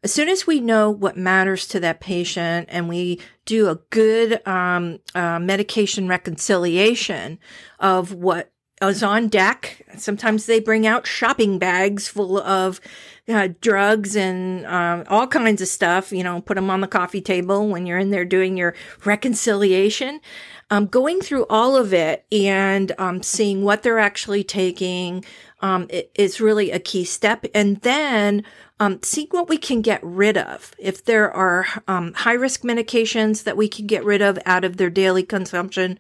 As 0.05 0.13
soon 0.13 0.29
as 0.29 0.47
we 0.47 0.61
know 0.61 0.91
what 0.91 1.17
matters 1.17 1.67
to 1.69 1.81
that 1.81 2.01
patient 2.01 2.69
and 2.71 2.89
we 2.89 3.21
do 3.45 3.69
a 3.69 3.77
good 3.91 4.47
um, 4.47 4.99
uh, 5.15 5.39
medication 5.39 6.09
reconciliation 6.09 7.39
of 7.79 8.13
what 8.13 8.51
is 8.81 9.03
on 9.03 9.29
deck, 9.29 9.85
sometimes 9.97 10.47
they 10.47 10.59
bring 10.59 10.87
out 10.87 11.07
shopping 11.07 11.59
bags 11.59 12.09
full 12.09 12.39
of 12.41 12.81
uh, 13.29 13.49
drugs 13.61 14.17
and 14.17 14.67
uh, 14.67 15.05
all 15.09 15.29
kinds 15.29 15.63
of 15.63 15.69
stuff, 15.69 16.11
you 16.11 16.25
know, 16.25 16.41
put 16.41 16.55
them 16.57 16.71
on 16.71 16.81
the 16.81 16.89
coffee 16.89 17.21
table 17.21 17.69
when 17.69 17.87
you're 17.87 17.99
in 17.99 18.11
there 18.11 18.25
doing 18.25 18.57
your 18.57 18.75
reconciliation. 19.05 20.21
Um, 20.71 20.87
going 20.87 21.21
through 21.21 21.45
all 21.51 21.77
of 21.77 21.93
it 21.93 22.25
and 22.33 22.93
um, 22.99 23.23
seeing 23.23 23.63
what 23.63 23.83
they're 23.83 23.99
actually 23.99 24.43
taking, 24.43 25.23
um, 25.63 25.89
is 26.15 26.41
really 26.41 26.71
a 26.71 26.81
key 26.81 27.05
step. 27.05 27.47
And 27.55 27.81
then 27.81 28.45
um, 28.81 29.01
see 29.03 29.29
what 29.31 29.49
we 29.49 29.57
can 29.57 29.81
get 29.81 30.01
rid 30.03 30.37
of. 30.37 30.75
If 30.79 31.05
there 31.05 31.31
are 31.33 31.67
um, 31.87 32.13
high 32.15 32.35
risk 32.35 32.63
medications 32.63 33.45
that 33.45 33.57
we 33.57 33.69
can 33.69 33.87
get 33.87 34.05
rid 34.05 34.21
of 34.21 34.39
out 34.45 34.65
of 34.65 34.77
their 34.77 34.91
daily 34.91 35.23
consumption, 35.23 35.99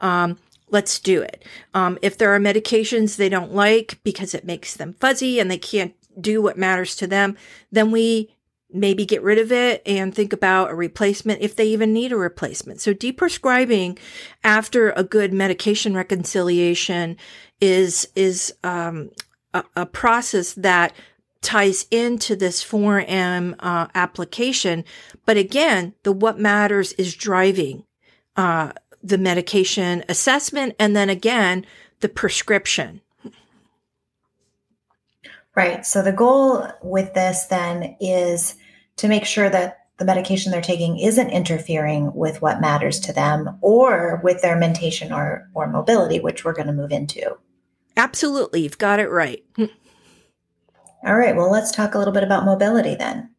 um, 0.00 0.38
let's 0.68 0.98
do 0.98 1.22
it. 1.22 1.44
Um, 1.72 1.98
if 2.02 2.18
there 2.18 2.34
are 2.34 2.40
medications 2.40 3.16
they 3.16 3.28
don't 3.28 3.54
like 3.54 4.00
because 4.02 4.34
it 4.34 4.44
makes 4.44 4.74
them 4.74 4.94
fuzzy 4.94 5.38
and 5.38 5.50
they 5.50 5.58
can't 5.58 5.94
do 6.20 6.42
what 6.42 6.58
matters 6.58 6.96
to 6.96 7.06
them, 7.06 7.36
then 7.70 7.90
we 7.90 8.34
maybe 8.74 9.06
get 9.06 9.22
rid 9.22 9.38
of 9.38 9.52
it 9.52 9.80
and 9.86 10.12
think 10.12 10.32
about 10.32 10.70
a 10.70 10.74
replacement 10.74 11.40
if 11.40 11.54
they 11.54 11.66
even 11.66 11.92
need 11.92 12.10
a 12.10 12.16
replacement. 12.16 12.80
So 12.80 12.92
deprescribing 12.92 13.98
after 14.42 14.90
a 14.90 15.04
good 15.04 15.32
medication 15.32 15.94
reconciliation 15.94 17.16
is 17.64 18.06
is 18.14 18.54
um, 18.62 19.10
a, 19.54 19.64
a, 19.74 19.86
process 19.86 20.52
that 20.52 20.92
ties 21.40 21.86
into 21.90 22.36
this 22.36 22.62
4M 22.62 23.54
uh, 23.58 23.86
application. 23.94 24.84
But 25.24 25.38
again, 25.38 25.94
the 26.02 26.12
what 26.12 26.38
matters 26.38 26.92
is 26.92 27.14
driving 27.14 27.84
uh, 28.36 28.72
the 29.02 29.16
medication 29.16 30.04
assessment, 30.10 30.74
and 30.78 30.94
then 30.94 31.08
again 31.08 31.64
the 32.00 32.08
prescription. 32.10 33.00
Right. 35.54 35.86
So 35.86 36.02
the 36.02 36.12
goal 36.12 36.66
with 36.82 37.14
this 37.14 37.46
then 37.46 37.96
is 37.98 38.56
to 38.96 39.08
make 39.08 39.24
sure 39.24 39.48
that 39.48 39.86
the 39.98 40.04
medication 40.04 40.50
they're 40.50 40.60
taking 40.60 40.98
isn't 40.98 41.30
interfering 41.30 42.12
with 42.12 42.42
what 42.42 42.60
matters 42.60 42.98
to 43.00 43.12
them 43.12 43.56
or 43.62 44.20
with 44.24 44.42
their 44.42 44.58
mentation 44.58 45.12
or, 45.12 45.48
or 45.54 45.68
mobility, 45.68 46.18
which 46.18 46.44
we're 46.44 46.52
going 46.52 46.66
to 46.66 46.72
move 46.72 46.90
into. 46.90 47.38
Absolutely. 47.96 48.62
You've 48.62 48.78
got 48.78 49.00
it 49.00 49.10
right. 49.10 49.44
All 51.04 51.16
right. 51.16 51.36
Well, 51.36 51.50
let's 51.50 51.70
talk 51.70 51.94
a 51.94 51.98
little 51.98 52.14
bit 52.14 52.22
about 52.24 52.44
mobility 52.44 52.94
then. 52.94 53.30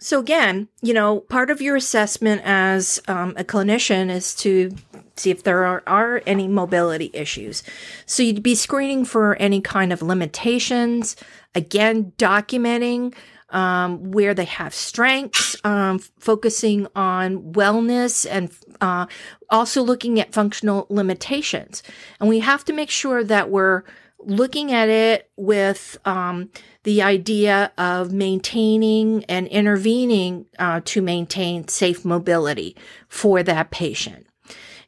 So, 0.00 0.20
again, 0.20 0.68
you 0.80 0.94
know, 0.94 1.20
part 1.20 1.50
of 1.50 1.60
your 1.60 1.74
assessment 1.74 2.42
as 2.44 3.02
um, 3.08 3.34
a 3.36 3.42
clinician 3.42 4.10
is 4.10 4.34
to 4.36 4.74
see 5.16 5.30
if 5.30 5.42
there 5.42 5.64
are, 5.64 5.82
are 5.88 6.22
any 6.24 6.46
mobility 6.46 7.10
issues. 7.12 7.64
So, 8.06 8.22
you'd 8.22 8.42
be 8.42 8.54
screening 8.54 9.04
for 9.04 9.34
any 9.36 9.60
kind 9.60 9.92
of 9.92 10.00
limitations, 10.00 11.16
again, 11.54 12.12
documenting 12.16 13.12
um, 13.50 14.10
where 14.10 14.34
they 14.34 14.44
have 14.44 14.74
strengths, 14.74 15.56
um, 15.64 15.98
focusing 16.18 16.86
on 16.94 17.52
wellness 17.52 18.26
and 18.30 18.50
uh, 18.80 19.06
also 19.50 19.82
looking 19.82 20.20
at 20.20 20.32
functional 20.32 20.86
limitations. 20.90 21.82
And 22.20 22.28
we 22.28 22.40
have 22.40 22.64
to 22.66 22.72
make 22.72 22.90
sure 22.90 23.24
that 23.24 23.50
we're 23.50 23.84
looking 24.20 24.72
at 24.72 24.88
it 24.88 25.30
with 25.36 25.96
um, 26.04 26.50
the 26.82 27.02
idea 27.02 27.72
of 27.78 28.12
maintaining 28.12 29.24
and 29.24 29.46
intervening 29.48 30.46
uh, 30.58 30.80
to 30.84 31.00
maintain 31.00 31.68
safe 31.68 32.04
mobility 32.04 32.76
for 33.08 33.42
that 33.42 33.70
patient. 33.70 34.26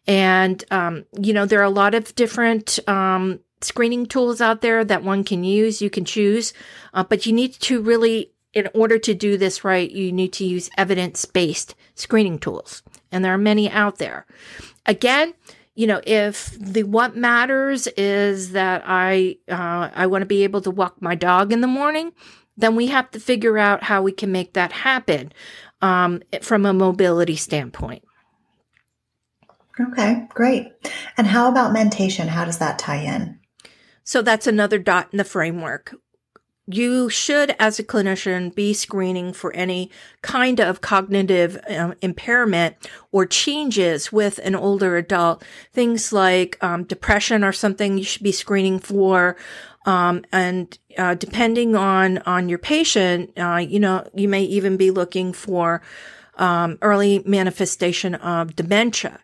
And, 0.07 0.65
um, 0.71 1.05
you 1.19 1.33
know, 1.33 1.47
there 1.47 1.61
are 1.61 1.65
a 1.65 1.71
lot 1.71 1.95
of 1.95 2.15
different 2.15 2.79
um, 2.89 3.41
screening 3.61 4.07
tools 4.07 4.41
out 4.41 4.61
there 4.61 4.85
that 4.85 5.05
one 5.05 5.25
can 5.25 5.45
use. 5.45 5.81
You 5.81 5.91
can 5.91 6.05
choose, 6.05 6.53
uh, 6.95 7.05
but 7.05 7.27
you 7.27 7.33
need 7.33 7.53
to 7.55 7.81
really 7.81 8.33
in 8.53 8.69
order 8.75 8.99
to 8.99 9.15
do 9.15 9.37
this 9.37 9.65
right, 9.65 9.91
you 9.91 10.13
need 10.13 10.33
to 10.35 10.45
use 10.45 10.71
evidence 10.77 11.25
based 11.25 11.75
screening 11.95 12.39
tools. 12.39 12.83
And 13.13 13.25
there 13.25 13.35
are 13.35 13.39
many 13.39 13.71
out 13.71 13.99
there. 13.99 14.27
Again, 14.87 15.35
you 15.75 15.87
know, 15.87 16.01
if 16.05 16.51
the 16.59 16.83
what 16.83 17.17
matters 17.17 17.87
is 17.89 18.53
that 18.53 18.83
I 18.85 19.39
uh, 19.49 19.91
I 19.95 20.07
want 20.07 20.23
to 20.23 20.27
be 20.27 20.45
able 20.45 20.61
to 20.63 20.71
walk 20.71 21.01
my 21.01 21.15
dog 21.15 21.53
in 21.53 21.61
the 21.61 21.67
morning, 21.67 22.13
then 22.57 22.77
we 22.77 22.89
have 22.89 23.11
to 23.13 23.21
figure 23.21 23.57
out 23.57 23.85
how 23.85 24.03
we 24.03 24.13
can 24.13 24.33
make 24.33 24.55
that 24.55 24.73
happen 24.73 25.33
um, 25.81 26.23
from 26.43 26.67
a 26.67 26.73
mobility 26.73 27.37
standpoint. 27.37 28.03
Okay, 29.81 30.27
great. 30.29 30.67
And 31.17 31.27
how 31.27 31.49
about 31.49 31.73
mentation? 31.73 32.29
How 32.29 32.45
does 32.45 32.59
that 32.59 32.79
tie 32.79 33.03
in? 33.03 33.39
So 34.05 34.21
that's 34.21 34.47
another 34.47 34.79
dot 34.79 35.09
in 35.13 35.19
the 35.19 35.25
framework 35.25 35.95
you 36.75 37.09
should, 37.09 37.55
as 37.59 37.79
a 37.79 37.85
clinician, 37.85 38.55
be 38.55 38.73
screening 38.73 39.33
for 39.33 39.53
any 39.55 39.91
kind 40.23 40.61
of 40.61 40.81
cognitive 40.81 41.59
um, 41.69 41.95
impairment 42.03 42.77
or 43.13 43.27
changes 43.27 44.13
with 44.13 44.39
an 44.39 44.55
older 44.55 44.97
adult. 44.97 45.43
Things 45.73 46.13
like 46.13 46.63
um, 46.63 46.85
depression 46.85 47.45
or 47.45 47.53
something 47.53 47.99
you 47.99 48.05
should 48.05 48.23
be 48.23 48.33
screening 48.33 48.79
for. 48.79 49.37
Um, 49.87 50.25
and 50.31 50.79
uh, 50.99 51.15
depending 51.15 51.75
on 51.75 52.19
on 52.19 52.49
your 52.49 52.59
patient, 52.59 53.33
uh, 53.39 53.57
you 53.57 53.81
know, 53.81 54.09
you 54.15 54.29
may 54.29 54.43
even 54.43 54.77
be 54.77 54.91
looking 54.91 55.33
for 55.33 55.83
um, 56.37 56.79
early 56.83 57.23
manifestation 57.25 58.15
of 58.17 58.57
dementia. 58.57 59.21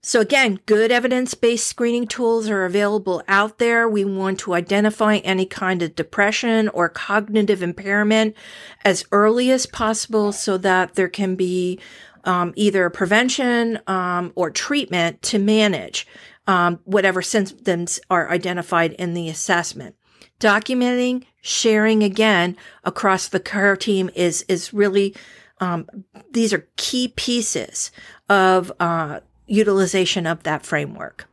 So 0.00 0.20
again, 0.20 0.60
good 0.64 0.92
evidence-based 0.92 1.66
screening 1.66 2.06
tools 2.06 2.48
are 2.48 2.64
available 2.64 3.22
out 3.26 3.58
there. 3.58 3.88
We 3.88 4.04
want 4.04 4.38
to 4.40 4.54
identify 4.54 5.16
any 5.16 5.44
kind 5.44 5.82
of 5.82 5.96
depression 5.96 6.68
or 6.68 6.88
cognitive 6.88 7.62
impairment 7.62 8.36
as 8.84 9.04
early 9.10 9.50
as 9.50 9.66
possible 9.66 10.30
so 10.32 10.56
that 10.58 10.94
there 10.94 11.08
can 11.08 11.34
be 11.34 11.80
um, 12.24 12.52
either 12.54 12.88
prevention 12.90 13.80
um, 13.88 14.32
or 14.36 14.50
treatment 14.50 15.20
to 15.22 15.38
manage 15.38 16.06
um, 16.46 16.78
whatever 16.84 17.20
symptoms 17.20 17.98
are 18.08 18.30
identified 18.30 18.92
in 18.92 19.14
the 19.14 19.28
assessment. 19.28 19.96
Documenting, 20.38 21.24
sharing 21.42 22.04
again 22.04 22.56
across 22.84 23.28
the 23.28 23.40
care 23.40 23.76
team 23.76 24.10
is 24.14 24.42
is 24.42 24.72
really 24.72 25.16
um, 25.60 25.88
these 26.30 26.52
are 26.52 26.68
key 26.76 27.08
pieces 27.08 27.90
of 28.28 28.70
uh, 28.78 29.20
utilization 29.48 30.26
of 30.26 30.42
that 30.44 30.64
framework. 30.64 31.26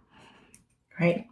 Right. 1.00 1.28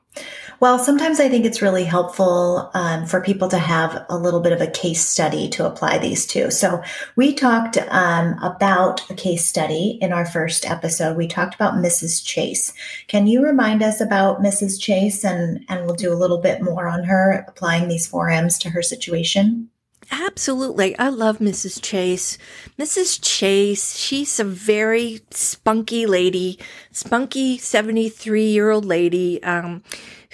Well, 0.59 0.79
sometimes 0.79 1.19
I 1.19 1.27
think 1.27 1.43
it's 1.43 1.61
really 1.61 1.83
helpful 1.83 2.69
um, 2.73 3.05
for 3.05 3.19
people 3.19 3.47
to 3.49 3.57
have 3.57 4.05
a 4.09 4.17
little 4.17 4.39
bit 4.39 4.53
of 4.53 4.61
a 4.61 4.69
case 4.69 5.03
study 5.03 5.49
to 5.49 5.65
apply 5.65 5.97
these 5.97 6.25
to. 6.27 6.51
So, 6.51 6.83
we 7.15 7.33
talked 7.33 7.77
um, 7.89 8.37
about 8.41 9.09
a 9.09 9.15
case 9.15 9.45
study 9.45 9.97
in 10.01 10.13
our 10.13 10.25
first 10.25 10.69
episode. 10.69 11.17
We 11.17 11.27
talked 11.27 11.55
about 11.55 11.73
Mrs. 11.73 12.23
Chase. 12.23 12.73
Can 13.07 13.27
you 13.27 13.43
remind 13.43 13.81
us 13.81 13.99
about 13.99 14.41
Mrs. 14.41 14.79
Chase, 14.79 15.25
and 15.25 15.65
and 15.67 15.85
we'll 15.85 15.95
do 15.95 16.13
a 16.13 16.15
little 16.15 16.39
bit 16.39 16.61
more 16.61 16.87
on 16.87 17.03
her 17.05 17.43
applying 17.47 17.87
these 17.87 18.07
four 18.07 18.29
M's 18.29 18.57
to 18.59 18.69
her 18.69 18.81
situation. 18.81 19.69
Absolutely. 20.11 20.97
I 20.97 21.09
love 21.09 21.39
Mrs. 21.39 21.81
Chase. 21.81 22.37
Mrs. 22.77 23.19
Chase, 23.21 23.97
she's 23.97 24.39
a 24.39 24.43
very 24.43 25.21
spunky 25.31 26.05
lady, 26.05 26.59
spunky 26.91 27.57
73 27.57 28.45
year 28.45 28.69
old 28.71 28.85
lady 28.85 29.41
um, 29.43 29.83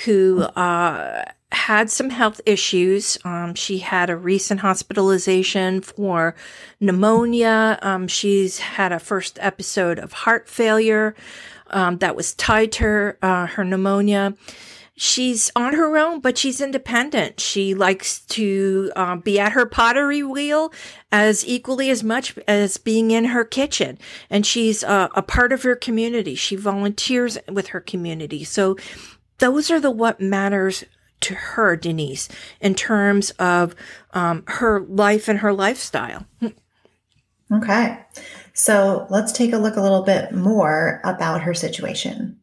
who 0.05 0.41
uh, 0.41 1.23
had 1.51 1.89
some 1.89 2.09
health 2.09 2.41
issues. 2.45 3.17
Um, 3.23 3.55
she 3.55 3.79
had 3.79 4.09
a 4.09 4.17
recent 4.17 4.61
hospitalization 4.61 5.81
for 5.81 6.35
pneumonia. 6.79 7.79
Um, 7.81 8.07
she's 8.07 8.59
had 8.59 8.91
a 8.91 8.99
first 8.99 9.37
episode 9.41 9.99
of 9.99 10.13
heart 10.13 10.47
failure 10.47 11.15
um, 11.67 11.97
that 11.99 12.15
was 12.15 12.33
tied 12.33 12.71
to 12.73 12.83
her, 12.83 13.17
uh, 13.21 13.47
her 13.47 13.63
pneumonia 13.63 14.35
she's 14.99 15.49
on 15.55 15.75
her 15.75 15.97
own, 15.97 16.19
but 16.19 16.37
she's 16.37 16.59
independent. 16.59 17.39
She 17.39 17.73
likes 17.73 18.19
to 18.25 18.91
uh, 18.97 19.15
be 19.15 19.39
at 19.39 19.53
her 19.53 19.65
pottery 19.65 20.21
wheel 20.21 20.73
as 21.09 21.47
equally 21.47 21.89
as 21.89 22.03
much 22.03 22.37
as 22.49 22.75
being 22.75 23.11
in 23.11 23.25
her 23.25 23.45
kitchen. 23.45 23.97
And 24.29 24.45
she's 24.45 24.83
uh, 24.83 25.07
a 25.15 25.21
part 25.21 25.53
of 25.53 25.63
her 25.63 25.75
community. 25.75 26.35
She 26.35 26.57
volunteers 26.57 27.37
with 27.49 27.67
her 27.67 27.79
community. 27.79 28.43
So 28.43 28.75
those 29.37 29.71
are 29.71 29.79
the 29.79 29.89
what 29.89 30.19
matters 30.19 30.83
to 31.21 31.33
her, 31.33 31.77
Denise, 31.77 32.27
in 32.59 32.75
terms 32.75 33.31
of 33.39 33.75
um, 34.13 34.43
her 34.47 34.81
life 34.81 35.29
and 35.29 35.39
her 35.39 35.53
lifestyle. 35.53 36.25
Okay. 37.51 37.99
So 38.53 39.07
let's 39.09 39.31
take 39.31 39.53
a 39.53 39.57
look 39.57 39.77
a 39.77 39.81
little 39.81 40.03
bit 40.03 40.33
more 40.33 40.99
about 41.05 41.43
her 41.43 41.53
situation. 41.53 42.38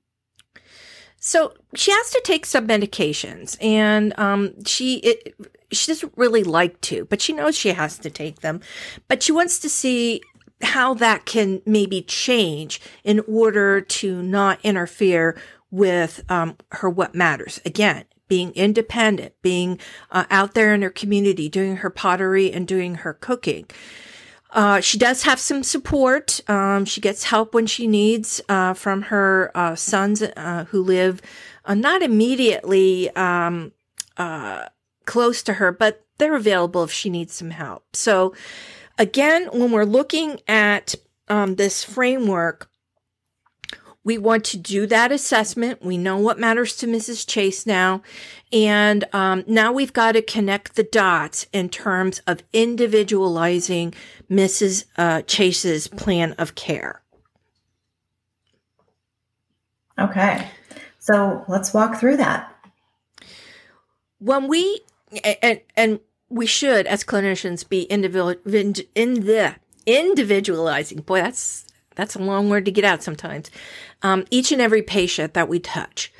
So 1.27 1.55
she 1.75 1.91
has 1.91 2.11
to 2.11 2.21
take 2.23 2.47
some 2.47 2.69
medications, 2.69 3.61
and 3.61 4.17
um, 4.17 4.63
she 4.65 4.99
it, 4.99 5.35
she 5.73 5.91
doesn't 5.91 6.13
really 6.15 6.45
like 6.45 6.81
to, 6.83 7.05
but 7.07 7.21
she 7.21 7.33
knows 7.33 7.59
she 7.59 7.71
has 7.71 7.99
to 7.99 8.11
take 8.11 8.43
them. 8.43 8.61
But 9.09 9.25
she 9.25 9.33
wants 9.33 9.59
to 9.59 9.69
see 9.69 10.23
how 10.63 10.95
that 10.95 11.27
can 11.27 11.63
maybe 11.67 12.03
change 12.03 12.81
in 13.03 13.25
order 13.27 13.81
to 13.81 14.23
not 14.23 14.61
interfere 14.63 15.37
with 15.73 16.23
um, 16.31 16.59
her 16.71 16.89
what 16.89 17.13
matters. 17.13 17.61
Again, 17.65 18.05
being 18.29 18.53
independent, 18.53 19.35
being 19.43 19.81
uh, 20.13 20.27
out 20.31 20.55
there 20.55 20.73
in 20.73 20.83
her 20.83 20.91
community, 20.91 21.49
doing 21.49 21.79
her 21.79 21.91
pottery 21.91 22.53
and 22.53 22.69
doing 22.69 22.95
her 22.97 23.13
cooking. 23.13 23.67
Uh, 24.57 24.81
she 24.81 24.97
does 24.97 25.25
have 25.25 25.39
some 25.39 25.63
support. 25.63 26.41
Um, 26.49 26.87
she 26.87 27.03
gets 27.03 27.25
help 27.25 27.53
when 27.53 27.67
she 27.67 27.87
needs 27.87 28.41
uh, 28.49 28.73
from 28.73 29.03
her 29.03 29.53
uh, 29.55 29.75
sons 29.75 30.23
uh, 30.23 30.65
who 30.71 30.83
live 30.83 31.21
uh, 31.67 31.75
not 31.75 32.01
immediately 32.01 33.15
um, 33.15 33.73
uh, 34.17 34.65
close 35.05 35.43
to 35.43 35.53
her, 35.55 35.73
but 35.73 36.07
they're 36.17 36.35
available 36.35 36.83
if 36.85 36.91
she 36.91 37.11
needs 37.11 37.35
some 37.35 37.51
help. 37.51 37.85
So, 37.95 38.35
again, 38.97 39.51
when 39.53 39.73
we're 39.73 39.85
looking 39.85 40.41
at 40.49 40.95
um, 41.29 41.57
this 41.57 41.85
framework, 41.85 42.71
we 44.07 44.19
want 44.19 44.45
to 44.45 44.57
do 44.57 44.87
that 44.87 45.11
assessment. 45.11 45.83
We 45.83 45.99
know 45.99 46.17
what 46.17 46.39
matters 46.39 46.77
to 46.77 46.87
Mrs. 46.87 47.27
Chase 47.27 47.67
now. 47.67 48.03
And 48.53 49.05
um, 49.13 49.43
now 49.49 49.73
we've 49.73 49.93
got 49.93 50.13
to 50.13 50.23
connect 50.23 50.77
the 50.77 50.85
dots 50.85 51.49
in 51.53 51.69
terms 51.69 52.23
of 52.25 52.45
individualizing 52.53 53.95
Mrs. 54.31 54.85
Uh, 54.97 55.23
Chase's 55.23 55.89
plan 55.89 56.35
of 56.39 56.55
care. 56.55 57.03
Okay. 59.99 60.51
So 61.01 61.45
let's 61.49 61.75
walk 61.75 61.99
through 61.99 62.19
that. 62.19 62.55
When 64.21 64.47
we, 64.47 64.83
and, 65.43 65.61
and 65.77 65.99
we 66.29 66.47
should, 66.47 66.87
as 66.87 67.03
clinicians, 67.03 67.69
be 67.69 67.83
individual, 67.83 68.37
in 68.95 69.15
the 69.25 69.57
individualizing. 69.85 71.01
Boy, 71.01 71.23
that's 71.23 71.67
that's 71.97 72.15
a 72.15 72.21
long 72.21 72.49
word 72.49 72.65
to 72.67 72.71
get 72.71 72.85
out 72.85 73.03
sometimes. 73.03 73.51
Um, 74.03 74.25
each 74.31 74.53
and 74.53 74.61
every 74.61 74.83
patient 74.83 75.35
that 75.35 75.49
we 75.49 75.59
touch. 75.59 76.13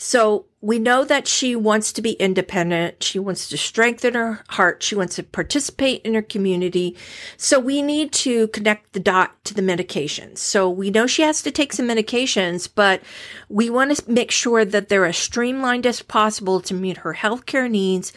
So 0.00 0.46
we 0.60 0.78
know 0.78 1.04
that 1.04 1.26
she 1.26 1.56
wants 1.56 1.92
to 1.92 2.02
be 2.02 2.12
independent. 2.12 3.02
She 3.02 3.18
wants 3.18 3.48
to 3.48 3.58
strengthen 3.58 4.14
her 4.14 4.44
heart. 4.48 4.80
She 4.80 4.94
wants 4.94 5.16
to 5.16 5.24
participate 5.24 6.02
in 6.02 6.14
her 6.14 6.22
community. 6.22 6.96
So 7.36 7.58
we 7.58 7.82
need 7.82 8.12
to 8.12 8.46
connect 8.48 8.92
the 8.92 9.00
dot 9.00 9.44
to 9.44 9.54
the 9.54 9.62
medications. 9.62 10.38
So 10.38 10.70
we 10.70 10.90
know 10.90 11.08
she 11.08 11.22
has 11.22 11.42
to 11.42 11.50
take 11.50 11.72
some 11.72 11.88
medications, 11.88 12.68
but 12.72 13.02
we 13.48 13.70
want 13.70 13.96
to 13.96 14.10
make 14.10 14.30
sure 14.30 14.64
that 14.64 14.88
they're 14.88 15.04
as 15.04 15.16
streamlined 15.16 15.84
as 15.84 16.00
possible 16.00 16.60
to 16.60 16.74
meet 16.74 16.98
her 16.98 17.14
healthcare 17.14 17.68
needs 17.68 18.12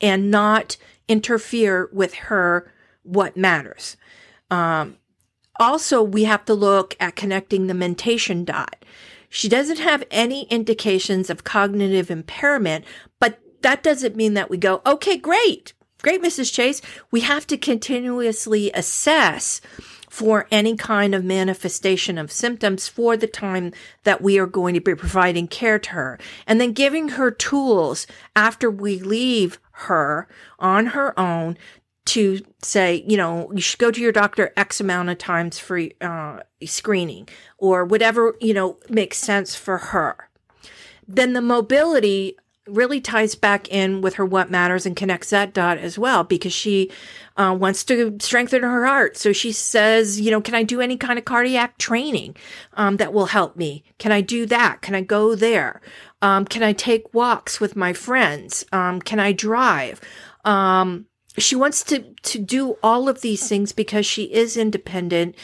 and 0.00 0.30
not 0.30 0.78
interfere 1.06 1.90
with 1.92 2.14
her 2.14 2.72
what 3.02 3.36
matters. 3.36 3.98
Um, 4.50 4.96
also, 5.58 6.02
we 6.02 6.24
have 6.24 6.44
to 6.46 6.54
look 6.54 6.96
at 7.00 7.16
connecting 7.16 7.66
the 7.66 7.74
mentation 7.74 8.44
dot. 8.44 8.84
She 9.28 9.48
doesn't 9.48 9.78
have 9.78 10.04
any 10.10 10.44
indications 10.44 11.30
of 11.30 11.44
cognitive 11.44 12.10
impairment, 12.10 12.84
but 13.18 13.38
that 13.62 13.82
doesn't 13.82 14.16
mean 14.16 14.34
that 14.34 14.50
we 14.50 14.56
go, 14.56 14.82
okay, 14.86 15.16
great, 15.16 15.72
great, 16.02 16.22
Mrs. 16.22 16.52
Chase. 16.52 16.80
We 17.10 17.20
have 17.20 17.46
to 17.48 17.56
continuously 17.56 18.70
assess 18.72 19.60
for 20.08 20.46
any 20.50 20.76
kind 20.76 21.14
of 21.14 21.24
manifestation 21.24 22.16
of 22.16 22.32
symptoms 22.32 22.88
for 22.88 23.16
the 23.16 23.26
time 23.26 23.72
that 24.04 24.22
we 24.22 24.38
are 24.38 24.46
going 24.46 24.72
to 24.74 24.80
be 24.80 24.94
providing 24.94 25.46
care 25.46 25.78
to 25.78 25.90
her. 25.90 26.18
And 26.46 26.58
then 26.60 26.72
giving 26.72 27.10
her 27.10 27.30
tools 27.30 28.06
after 28.34 28.70
we 28.70 28.98
leave 28.98 29.58
her 29.72 30.26
on 30.58 30.86
her 30.86 31.18
own 31.20 31.58
to 32.06 32.40
say, 32.62 33.04
you 33.06 33.16
know, 33.16 33.50
you 33.52 33.60
should 33.60 33.78
go 33.78 33.90
to 33.90 34.00
your 34.00 34.12
doctor 34.12 34.52
X 34.56 34.80
amount 34.80 35.10
of 35.10 35.18
times 35.18 35.58
for 35.58 35.80
uh, 36.00 36.40
screening 36.64 37.28
or 37.58 37.84
whatever, 37.84 38.34
you 38.40 38.54
know, 38.54 38.78
makes 38.88 39.18
sense 39.18 39.54
for 39.54 39.78
her. 39.78 40.28
Then 41.06 41.32
the 41.34 41.40
mobility 41.40 42.36
really 42.66 43.00
ties 43.00 43.34
back 43.34 43.68
in 43.68 44.00
with 44.00 44.14
her 44.14 44.24
what 44.24 44.50
matters 44.50 44.86
and 44.86 44.96
connects 44.96 45.30
that 45.30 45.54
dot 45.54 45.78
as 45.78 45.98
well 45.98 46.24
because 46.24 46.52
she 46.52 46.90
uh, 47.36 47.56
wants 47.58 47.84
to 47.84 48.16
strengthen 48.20 48.62
her 48.62 48.86
heart. 48.86 49.16
So 49.16 49.32
she 49.32 49.52
says, 49.52 50.20
you 50.20 50.30
know, 50.30 50.40
can 50.40 50.54
I 50.54 50.62
do 50.62 50.80
any 50.80 50.96
kind 50.96 51.18
of 51.18 51.24
cardiac 51.24 51.78
training 51.78 52.36
um, 52.74 52.96
that 52.96 53.12
will 53.12 53.26
help 53.26 53.56
me? 53.56 53.84
Can 53.98 54.10
I 54.10 54.20
do 54.20 54.46
that? 54.46 54.82
Can 54.82 54.94
I 54.94 55.00
go 55.00 55.34
there? 55.34 55.80
Um, 56.22 56.44
can 56.44 56.62
I 56.62 56.72
take 56.72 57.14
walks 57.14 57.60
with 57.60 57.76
my 57.76 57.92
friends? 57.92 58.64
Um, 58.72 59.00
can 59.00 59.20
I 59.20 59.32
drive? 59.32 60.00
Um, 60.44 61.06
she 61.38 61.56
wants 61.56 61.82
to 61.84 62.00
to 62.22 62.38
do 62.38 62.76
all 62.82 63.08
of 63.08 63.20
these 63.20 63.48
things 63.48 63.72
because 63.72 64.06
she 64.06 64.24
is 64.24 64.56
independent. 64.56 65.34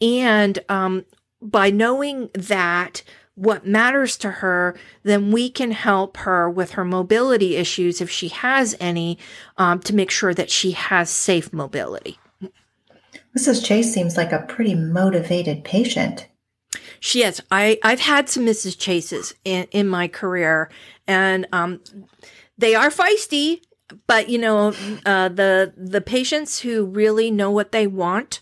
And 0.00 0.58
um, 0.68 1.04
by 1.40 1.70
knowing 1.70 2.30
that 2.34 3.02
what 3.34 3.66
matters 3.66 4.16
to 4.18 4.30
her 4.30 4.76
then 5.04 5.30
we 5.30 5.48
can 5.48 5.70
help 5.70 6.18
her 6.18 6.50
with 6.50 6.72
her 6.72 6.84
mobility 6.84 7.56
issues 7.56 8.00
if 8.00 8.10
she 8.10 8.28
has 8.28 8.76
any 8.78 9.18
um, 9.56 9.80
to 9.80 9.94
make 9.94 10.10
sure 10.10 10.34
that 10.34 10.50
she 10.50 10.72
has 10.72 11.08
safe 11.08 11.52
mobility. 11.52 12.18
Mrs 13.36 13.64
chase 13.64 13.92
seems 13.92 14.18
like 14.18 14.32
a 14.32 14.44
pretty 14.46 14.74
motivated 14.74 15.64
patient. 15.64 16.28
She 17.00 17.22
is. 17.22 17.42
I 17.50 17.78
i've 17.82 18.00
had 18.00 18.28
some 18.28 18.46
mrs 18.46 18.78
chases 18.78 19.34
in 19.44 19.66
in 19.70 19.88
my 19.88 20.08
career. 20.08 20.70
And 21.06 21.46
um, 21.52 21.80
they 22.56 22.74
are 22.74 22.90
feisty 22.90 23.62
but 24.06 24.28
you 24.28 24.38
know, 24.38 24.74
uh, 25.06 25.28
the 25.28 25.72
the 25.76 26.00
patients 26.00 26.60
who 26.60 26.86
really 26.86 27.30
know 27.30 27.50
what 27.50 27.72
they 27.72 27.86
want, 27.86 28.40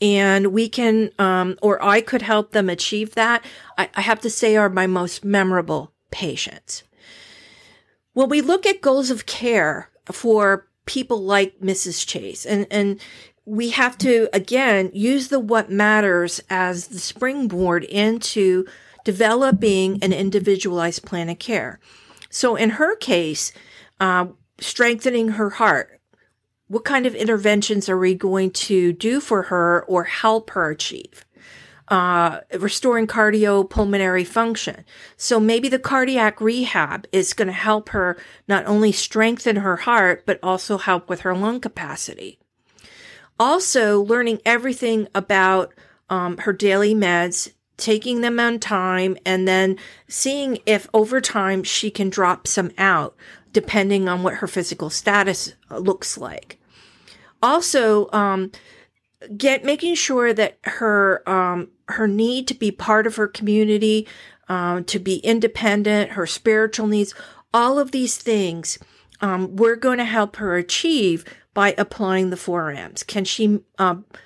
and 0.00 0.48
we 0.48 0.68
can, 0.68 1.10
um, 1.18 1.56
or 1.62 1.82
I 1.82 2.00
could 2.00 2.22
help 2.22 2.52
them 2.52 2.68
achieve 2.68 3.14
that. 3.14 3.44
I, 3.78 3.88
I 3.94 4.00
have 4.00 4.20
to 4.20 4.30
say, 4.30 4.56
are 4.56 4.68
my 4.68 4.86
most 4.86 5.24
memorable 5.24 5.92
patients. 6.10 6.82
When 8.12 8.28
we 8.28 8.40
look 8.40 8.66
at 8.66 8.82
goals 8.82 9.10
of 9.10 9.26
care 9.26 9.90
for 10.10 10.68
people 10.86 11.22
like 11.22 11.60
Mrs. 11.60 12.06
Chase, 12.06 12.44
and 12.44 12.66
and 12.70 13.00
we 13.44 13.70
have 13.70 13.98
to 13.98 14.28
again 14.32 14.90
use 14.92 15.28
the 15.28 15.40
what 15.40 15.70
matters 15.70 16.40
as 16.50 16.88
the 16.88 16.98
springboard 16.98 17.84
into 17.84 18.66
developing 19.04 20.02
an 20.02 20.12
individualized 20.12 21.04
plan 21.04 21.28
of 21.28 21.38
care. 21.38 21.80
So 22.30 22.56
in 22.56 22.70
her 22.70 22.96
case, 22.96 23.52
uh, 24.00 24.26
strengthening 24.62 25.28
her 25.28 25.50
heart. 25.50 26.00
What 26.68 26.84
kind 26.84 27.04
of 27.04 27.14
interventions 27.14 27.88
are 27.88 27.98
we 27.98 28.14
going 28.14 28.50
to 28.52 28.92
do 28.92 29.20
for 29.20 29.42
her 29.42 29.84
or 29.84 30.04
help 30.04 30.50
her 30.50 30.70
achieve? 30.70 31.26
uh, 31.92 32.40
restoring 32.58 33.06
cardiopulmonary 33.06 34.26
function. 34.26 34.84
So 35.18 35.38
maybe 35.38 35.68
the 35.68 35.78
cardiac 35.78 36.40
rehab 36.40 37.06
is 37.12 37.34
going 37.34 37.48
to 37.48 37.52
help 37.52 37.90
her 37.90 38.16
not 38.48 38.64
only 38.66 38.92
strengthen 38.92 39.56
her 39.56 39.76
heart, 39.76 40.24
but 40.24 40.38
also 40.42 40.78
help 40.78 41.10
with 41.10 41.20
her 41.20 41.36
lung 41.36 41.60
capacity. 41.60 42.38
Also, 43.38 44.00
learning 44.00 44.40
everything 44.46 45.06
about 45.14 45.74
um, 46.08 46.38
her 46.38 46.52
daily 46.54 46.94
meds, 46.94 47.52
taking 47.82 48.20
them 48.20 48.38
on 48.38 48.58
time, 48.58 49.16
and 49.26 49.46
then 49.46 49.76
seeing 50.08 50.58
if 50.64 50.88
over 50.94 51.20
time 51.20 51.62
she 51.62 51.90
can 51.90 52.08
drop 52.08 52.46
some 52.46 52.70
out, 52.78 53.14
depending 53.52 54.08
on 54.08 54.22
what 54.22 54.34
her 54.34 54.46
physical 54.46 54.88
status 54.88 55.54
looks 55.68 56.16
like. 56.16 56.58
Also, 57.42 58.08
um, 58.12 58.52
get 59.36 59.64
making 59.64 59.96
sure 59.96 60.32
that 60.32 60.58
her 60.64 61.28
um, 61.28 61.68
her 61.88 62.06
need 62.06 62.46
to 62.48 62.54
be 62.54 62.70
part 62.70 63.06
of 63.06 63.16
her 63.16 63.26
community, 63.26 64.06
um, 64.48 64.84
to 64.84 64.98
be 64.98 65.16
independent, 65.16 66.12
her 66.12 66.26
spiritual 66.26 66.86
needs, 66.86 67.14
all 67.52 67.78
of 67.78 67.90
these 67.90 68.16
things, 68.16 68.78
um, 69.20 69.56
we're 69.56 69.76
going 69.76 69.98
to 69.98 70.04
help 70.04 70.36
her 70.36 70.56
achieve 70.56 71.24
by 71.52 71.74
applying 71.76 72.30
the 72.30 72.36
four 72.36 72.70
M's. 72.70 73.02
Can 73.02 73.24
she 73.24 73.46
um, 73.46 73.64
uh, 73.78 74.16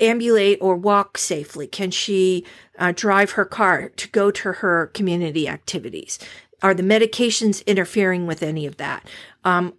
ambulate 0.00 0.58
or 0.60 0.76
walk 0.76 1.18
safely? 1.18 1.66
Can 1.66 1.90
she 1.90 2.44
uh, 2.78 2.92
drive 2.94 3.32
her 3.32 3.44
car 3.44 3.90
to 3.90 4.08
go 4.08 4.30
to 4.30 4.52
her 4.54 4.86
community 4.88 5.48
activities? 5.48 6.18
Are 6.62 6.74
the 6.74 6.82
medications 6.82 7.64
interfering 7.66 8.26
with 8.26 8.42
any 8.42 8.66
of 8.66 8.76
that? 8.78 9.08
Um, 9.44 9.74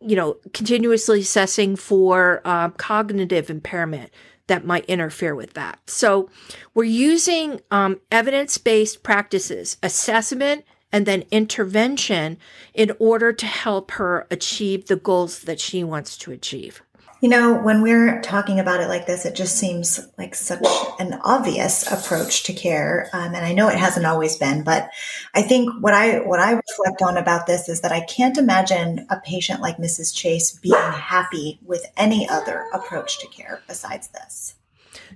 you 0.00 0.16
know, 0.16 0.36
continuously 0.52 1.20
assessing 1.20 1.76
for 1.76 2.42
uh, 2.44 2.70
cognitive 2.70 3.48
impairment 3.48 4.10
that 4.46 4.66
might 4.66 4.84
interfere 4.84 5.34
with 5.34 5.54
that. 5.54 5.78
So 5.86 6.28
we're 6.74 6.84
using 6.84 7.60
um, 7.70 8.00
evidence 8.10 8.58
based 8.58 9.02
practices, 9.02 9.78
assessment, 9.82 10.64
and 10.92 11.06
then 11.06 11.24
intervention 11.30 12.38
in 12.72 12.92
order 12.98 13.32
to 13.32 13.46
help 13.46 13.92
her 13.92 14.26
achieve 14.30 14.86
the 14.86 14.96
goals 14.96 15.40
that 15.40 15.60
she 15.60 15.82
wants 15.82 16.16
to 16.18 16.30
achieve. 16.30 16.82
You 17.24 17.30
know, 17.30 17.54
when 17.54 17.80
we're 17.80 18.20
talking 18.20 18.60
about 18.60 18.82
it 18.82 18.88
like 18.88 19.06
this, 19.06 19.24
it 19.24 19.34
just 19.34 19.56
seems 19.56 19.98
like 20.18 20.34
such 20.34 20.62
an 20.98 21.18
obvious 21.24 21.90
approach 21.90 22.42
to 22.42 22.52
care, 22.52 23.08
um, 23.14 23.34
and 23.34 23.46
I 23.46 23.54
know 23.54 23.70
it 23.70 23.78
hasn't 23.78 24.04
always 24.04 24.36
been. 24.36 24.62
But 24.62 24.90
I 25.34 25.40
think 25.40 25.70
what 25.80 25.94
I 25.94 26.18
what 26.18 26.38
I 26.38 26.50
reflect 26.50 27.00
on 27.00 27.16
about 27.16 27.46
this 27.46 27.66
is 27.70 27.80
that 27.80 27.92
I 27.92 28.02
can't 28.02 28.36
imagine 28.36 29.06
a 29.08 29.20
patient 29.20 29.62
like 29.62 29.78
Mrs. 29.78 30.14
Chase 30.14 30.52
being 30.52 30.74
happy 30.74 31.60
with 31.64 31.86
any 31.96 32.28
other 32.28 32.66
approach 32.74 33.18
to 33.20 33.26
care 33.28 33.62
besides 33.66 34.08
this. 34.08 34.56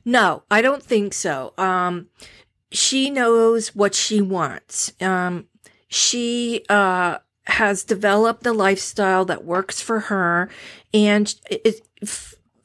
No, 0.02 0.44
I 0.50 0.62
don't 0.62 0.82
think 0.82 1.12
so. 1.12 1.52
Um, 1.58 2.06
she 2.72 3.10
knows 3.10 3.74
what 3.74 3.94
she 3.94 4.22
wants. 4.22 4.94
Um, 5.02 5.48
she 5.88 6.64
uh, 6.70 7.18
has 7.48 7.82
developed 7.82 8.42
the 8.42 8.52
lifestyle 8.52 9.24
that 9.24 9.44
works 9.44 9.80
for 9.80 10.00
her, 10.00 10.48
and 10.94 11.34
it, 11.50 11.80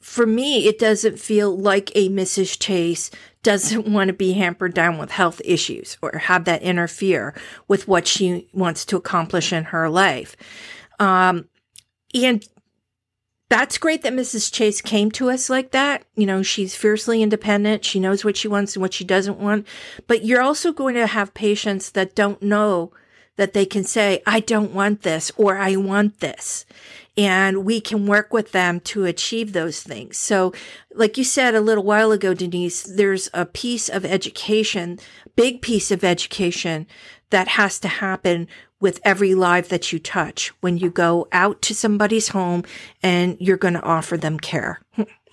for 0.00 0.26
me, 0.26 0.66
it 0.68 0.78
doesn't 0.78 1.18
feel 1.18 1.56
like 1.56 1.90
a 1.94 2.08
Mrs. 2.08 2.58
Chase 2.60 3.10
doesn't 3.42 3.88
want 3.92 4.08
to 4.08 4.14
be 4.14 4.34
hampered 4.34 4.74
down 4.74 4.98
with 4.98 5.10
health 5.10 5.40
issues 5.44 5.96
or 6.02 6.18
have 6.18 6.44
that 6.44 6.62
interfere 6.62 7.34
with 7.68 7.88
what 7.88 8.06
she 8.06 8.48
wants 8.52 8.84
to 8.84 8.96
accomplish 8.96 9.52
in 9.52 9.64
her 9.64 9.88
life. 9.88 10.36
Um, 11.00 11.48
and 12.14 12.46
that's 13.48 13.78
great 13.78 14.02
that 14.02 14.12
Mrs. 14.12 14.52
Chase 14.52 14.80
came 14.80 15.10
to 15.12 15.30
us 15.30 15.48
like 15.48 15.70
that. 15.72 16.04
You 16.16 16.26
know, 16.26 16.42
she's 16.42 16.76
fiercely 16.76 17.22
independent. 17.22 17.84
She 17.84 18.00
knows 18.00 18.24
what 18.24 18.36
she 18.36 18.48
wants 18.48 18.74
and 18.76 18.82
what 18.82 18.92
she 18.92 19.04
doesn't 19.04 19.38
want. 19.38 19.66
But 20.06 20.24
you're 20.24 20.42
also 20.42 20.72
going 20.72 20.94
to 20.94 21.06
have 21.06 21.34
patients 21.34 21.90
that 21.92 22.14
don't 22.14 22.42
know 22.42 22.92
that 23.36 23.52
they 23.52 23.66
can 23.66 23.84
say, 23.84 24.22
I 24.26 24.40
don't 24.40 24.72
want 24.72 25.02
this 25.02 25.32
or 25.36 25.56
I 25.56 25.76
want 25.76 26.20
this 26.20 26.64
and 27.16 27.64
we 27.64 27.80
can 27.80 28.06
work 28.06 28.32
with 28.32 28.52
them 28.52 28.80
to 28.80 29.04
achieve 29.04 29.52
those 29.52 29.82
things. 29.82 30.18
So, 30.18 30.52
like 30.94 31.16
you 31.16 31.24
said 31.24 31.54
a 31.54 31.60
little 31.60 31.84
while 31.84 32.12
ago, 32.12 32.34
Denise, 32.34 32.82
there's 32.82 33.30
a 33.32 33.46
piece 33.46 33.88
of 33.88 34.04
education, 34.04 34.98
big 35.36 35.62
piece 35.62 35.90
of 35.90 36.02
education 36.04 36.86
that 37.30 37.48
has 37.48 37.78
to 37.80 37.88
happen 37.88 38.48
with 38.80 39.00
every 39.04 39.34
life 39.34 39.68
that 39.68 39.92
you 39.92 39.98
touch 39.98 40.48
when 40.60 40.76
you 40.76 40.90
go 40.90 41.26
out 41.32 41.62
to 41.62 41.74
somebody's 41.74 42.28
home 42.28 42.64
and 43.02 43.36
you're 43.40 43.56
going 43.56 43.74
to 43.74 43.82
offer 43.82 44.16
them 44.16 44.38
care. 44.38 44.80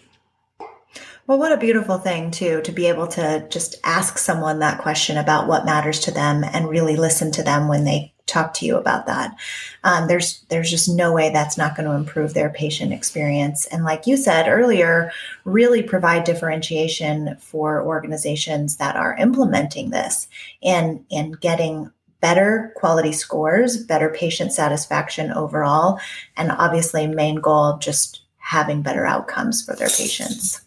Well, 1.32 1.40
what 1.40 1.54
a 1.54 1.58
beautiful 1.58 1.98
thing, 1.98 2.30
too, 2.30 2.60
to 2.64 2.74
be 2.74 2.88
able 2.88 3.08
to 3.08 3.48
just 3.48 3.78
ask 3.86 4.18
someone 4.18 4.60
that 4.60 4.82
question 4.82 5.16
about 5.16 5.48
what 5.48 5.64
matters 5.64 6.02
to 6.02 6.12
them 6.12 6.44
and 6.44 6.68
really 6.68 6.98
listen 6.98 7.32
to 7.32 7.42
them 7.42 7.70
when 7.70 7.86
they 7.86 8.12
talk 8.26 8.54
to 8.56 8.66
you 8.66 8.76
about 8.76 9.06
that. 9.06 9.38
Um, 9.86 10.10
there's 10.10 10.44
there's 10.50 10.70
just 10.70 10.90
no 10.90 11.14
way 11.14 11.30
that's 11.30 11.58
not 11.58 11.78
going 11.78 11.88
to 11.88 11.96
improve 11.96 12.34
their 12.34 12.50
patient 12.50 12.92
experience. 12.92 13.66
And 13.68 13.86
like 13.86 14.06
you 14.08 14.18
said 14.18 14.50
earlier, 14.50 15.14
really 15.46 15.82
provide 15.82 16.26
differentiation 16.26 17.38
for 17.40 17.82
organizations 17.82 18.76
that 18.76 18.98
are 18.98 19.16
implementing 19.16 19.92
this 19.92 20.28
and 20.62 21.06
and 21.12 21.40
getting 21.40 21.94
better 22.20 22.74
quality 22.76 23.14
scores, 23.14 23.82
better 23.86 24.10
patient 24.10 24.52
satisfaction 24.52 25.32
overall, 25.32 25.98
and 26.36 26.52
obviously 26.52 27.08
main 27.08 27.36
goal 27.36 27.78
just 27.78 28.24
having 28.36 28.82
better 28.82 29.06
outcomes 29.06 29.64
for 29.64 29.78
their 29.78 29.88
patients. 29.88 30.60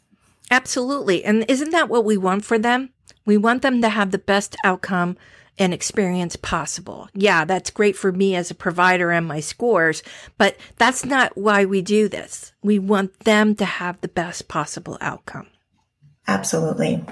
Absolutely. 0.55 1.25
And 1.25 1.45
isn't 1.49 1.71
that 1.71 1.89
what 1.89 2.05
we 2.05 2.17
want 2.17 2.45
for 2.45 2.61
them? 2.61 2.91
We 3.27 3.37
want 3.37 3.63
them 3.63 3.83
to 3.83 3.89
have 3.89 4.13
the 4.13 4.19
best 4.19 4.55
outcome 4.65 5.17
and 5.59 5.75
experience 5.75 6.37
possible. 6.37 7.09
Yeah, 7.13 7.45
that's 7.45 7.71
great 7.71 7.97
for 7.97 8.13
me 8.13 8.37
as 8.37 8.53
a 8.53 8.55
provider 8.55 9.11
and 9.11 9.27
my 9.27 9.41
scores, 9.41 10.05
but 10.39 10.57
that's 10.77 11.05
not 11.05 11.37
why 11.37 11.65
we 11.65 11.83
do 11.83 12.09
this. 12.09 12.53
We 12.63 12.79
want 12.79 13.19
them 13.25 13.57
to 13.57 13.65
have 13.65 14.01
the 14.01 14.07
best 14.07 14.47
possible 14.47 14.97
outcome. 15.01 15.49
Absolutely. 16.29 17.05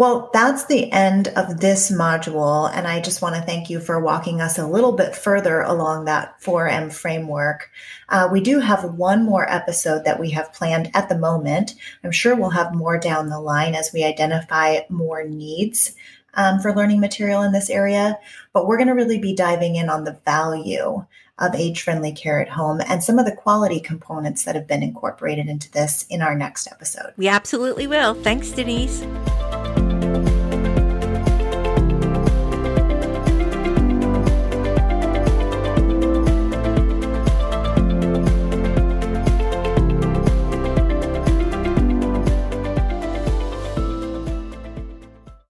Well, 0.00 0.30
that's 0.32 0.64
the 0.64 0.90
end 0.92 1.28
of 1.36 1.60
this 1.60 1.92
module. 1.92 2.70
And 2.72 2.88
I 2.88 3.02
just 3.02 3.20
want 3.20 3.34
to 3.34 3.42
thank 3.42 3.68
you 3.68 3.80
for 3.80 4.00
walking 4.00 4.40
us 4.40 4.56
a 4.56 4.66
little 4.66 4.92
bit 4.92 5.14
further 5.14 5.60
along 5.60 6.06
that 6.06 6.40
4M 6.40 6.90
framework. 6.90 7.70
Uh, 8.08 8.26
we 8.32 8.40
do 8.40 8.60
have 8.60 8.94
one 8.94 9.26
more 9.26 9.46
episode 9.52 10.06
that 10.06 10.18
we 10.18 10.30
have 10.30 10.54
planned 10.54 10.90
at 10.94 11.10
the 11.10 11.18
moment. 11.18 11.74
I'm 12.02 12.12
sure 12.12 12.34
we'll 12.34 12.48
have 12.48 12.74
more 12.74 12.98
down 12.98 13.28
the 13.28 13.40
line 13.40 13.74
as 13.74 13.90
we 13.92 14.02
identify 14.02 14.78
more 14.88 15.22
needs 15.24 15.94
um, 16.32 16.60
for 16.60 16.74
learning 16.74 17.00
material 17.00 17.42
in 17.42 17.52
this 17.52 17.68
area, 17.68 18.18
but 18.54 18.66
we're 18.66 18.78
going 18.78 18.88
to 18.88 18.94
really 18.94 19.18
be 19.18 19.34
diving 19.34 19.76
in 19.76 19.90
on 19.90 20.04
the 20.04 20.18
value 20.24 21.04
of 21.38 21.54
age 21.54 21.82
friendly 21.82 22.12
care 22.12 22.40
at 22.40 22.48
home 22.48 22.80
and 22.86 23.04
some 23.04 23.18
of 23.18 23.26
the 23.26 23.36
quality 23.36 23.80
components 23.80 24.44
that 24.44 24.54
have 24.54 24.66
been 24.66 24.82
incorporated 24.82 25.46
into 25.46 25.70
this 25.72 26.06
in 26.08 26.22
our 26.22 26.34
next 26.34 26.68
episode. 26.68 27.12
We 27.18 27.28
absolutely 27.28 27.86
will. 27.86 28.14
Thanks, 28.14 28.50
Denise. 28.50 29.04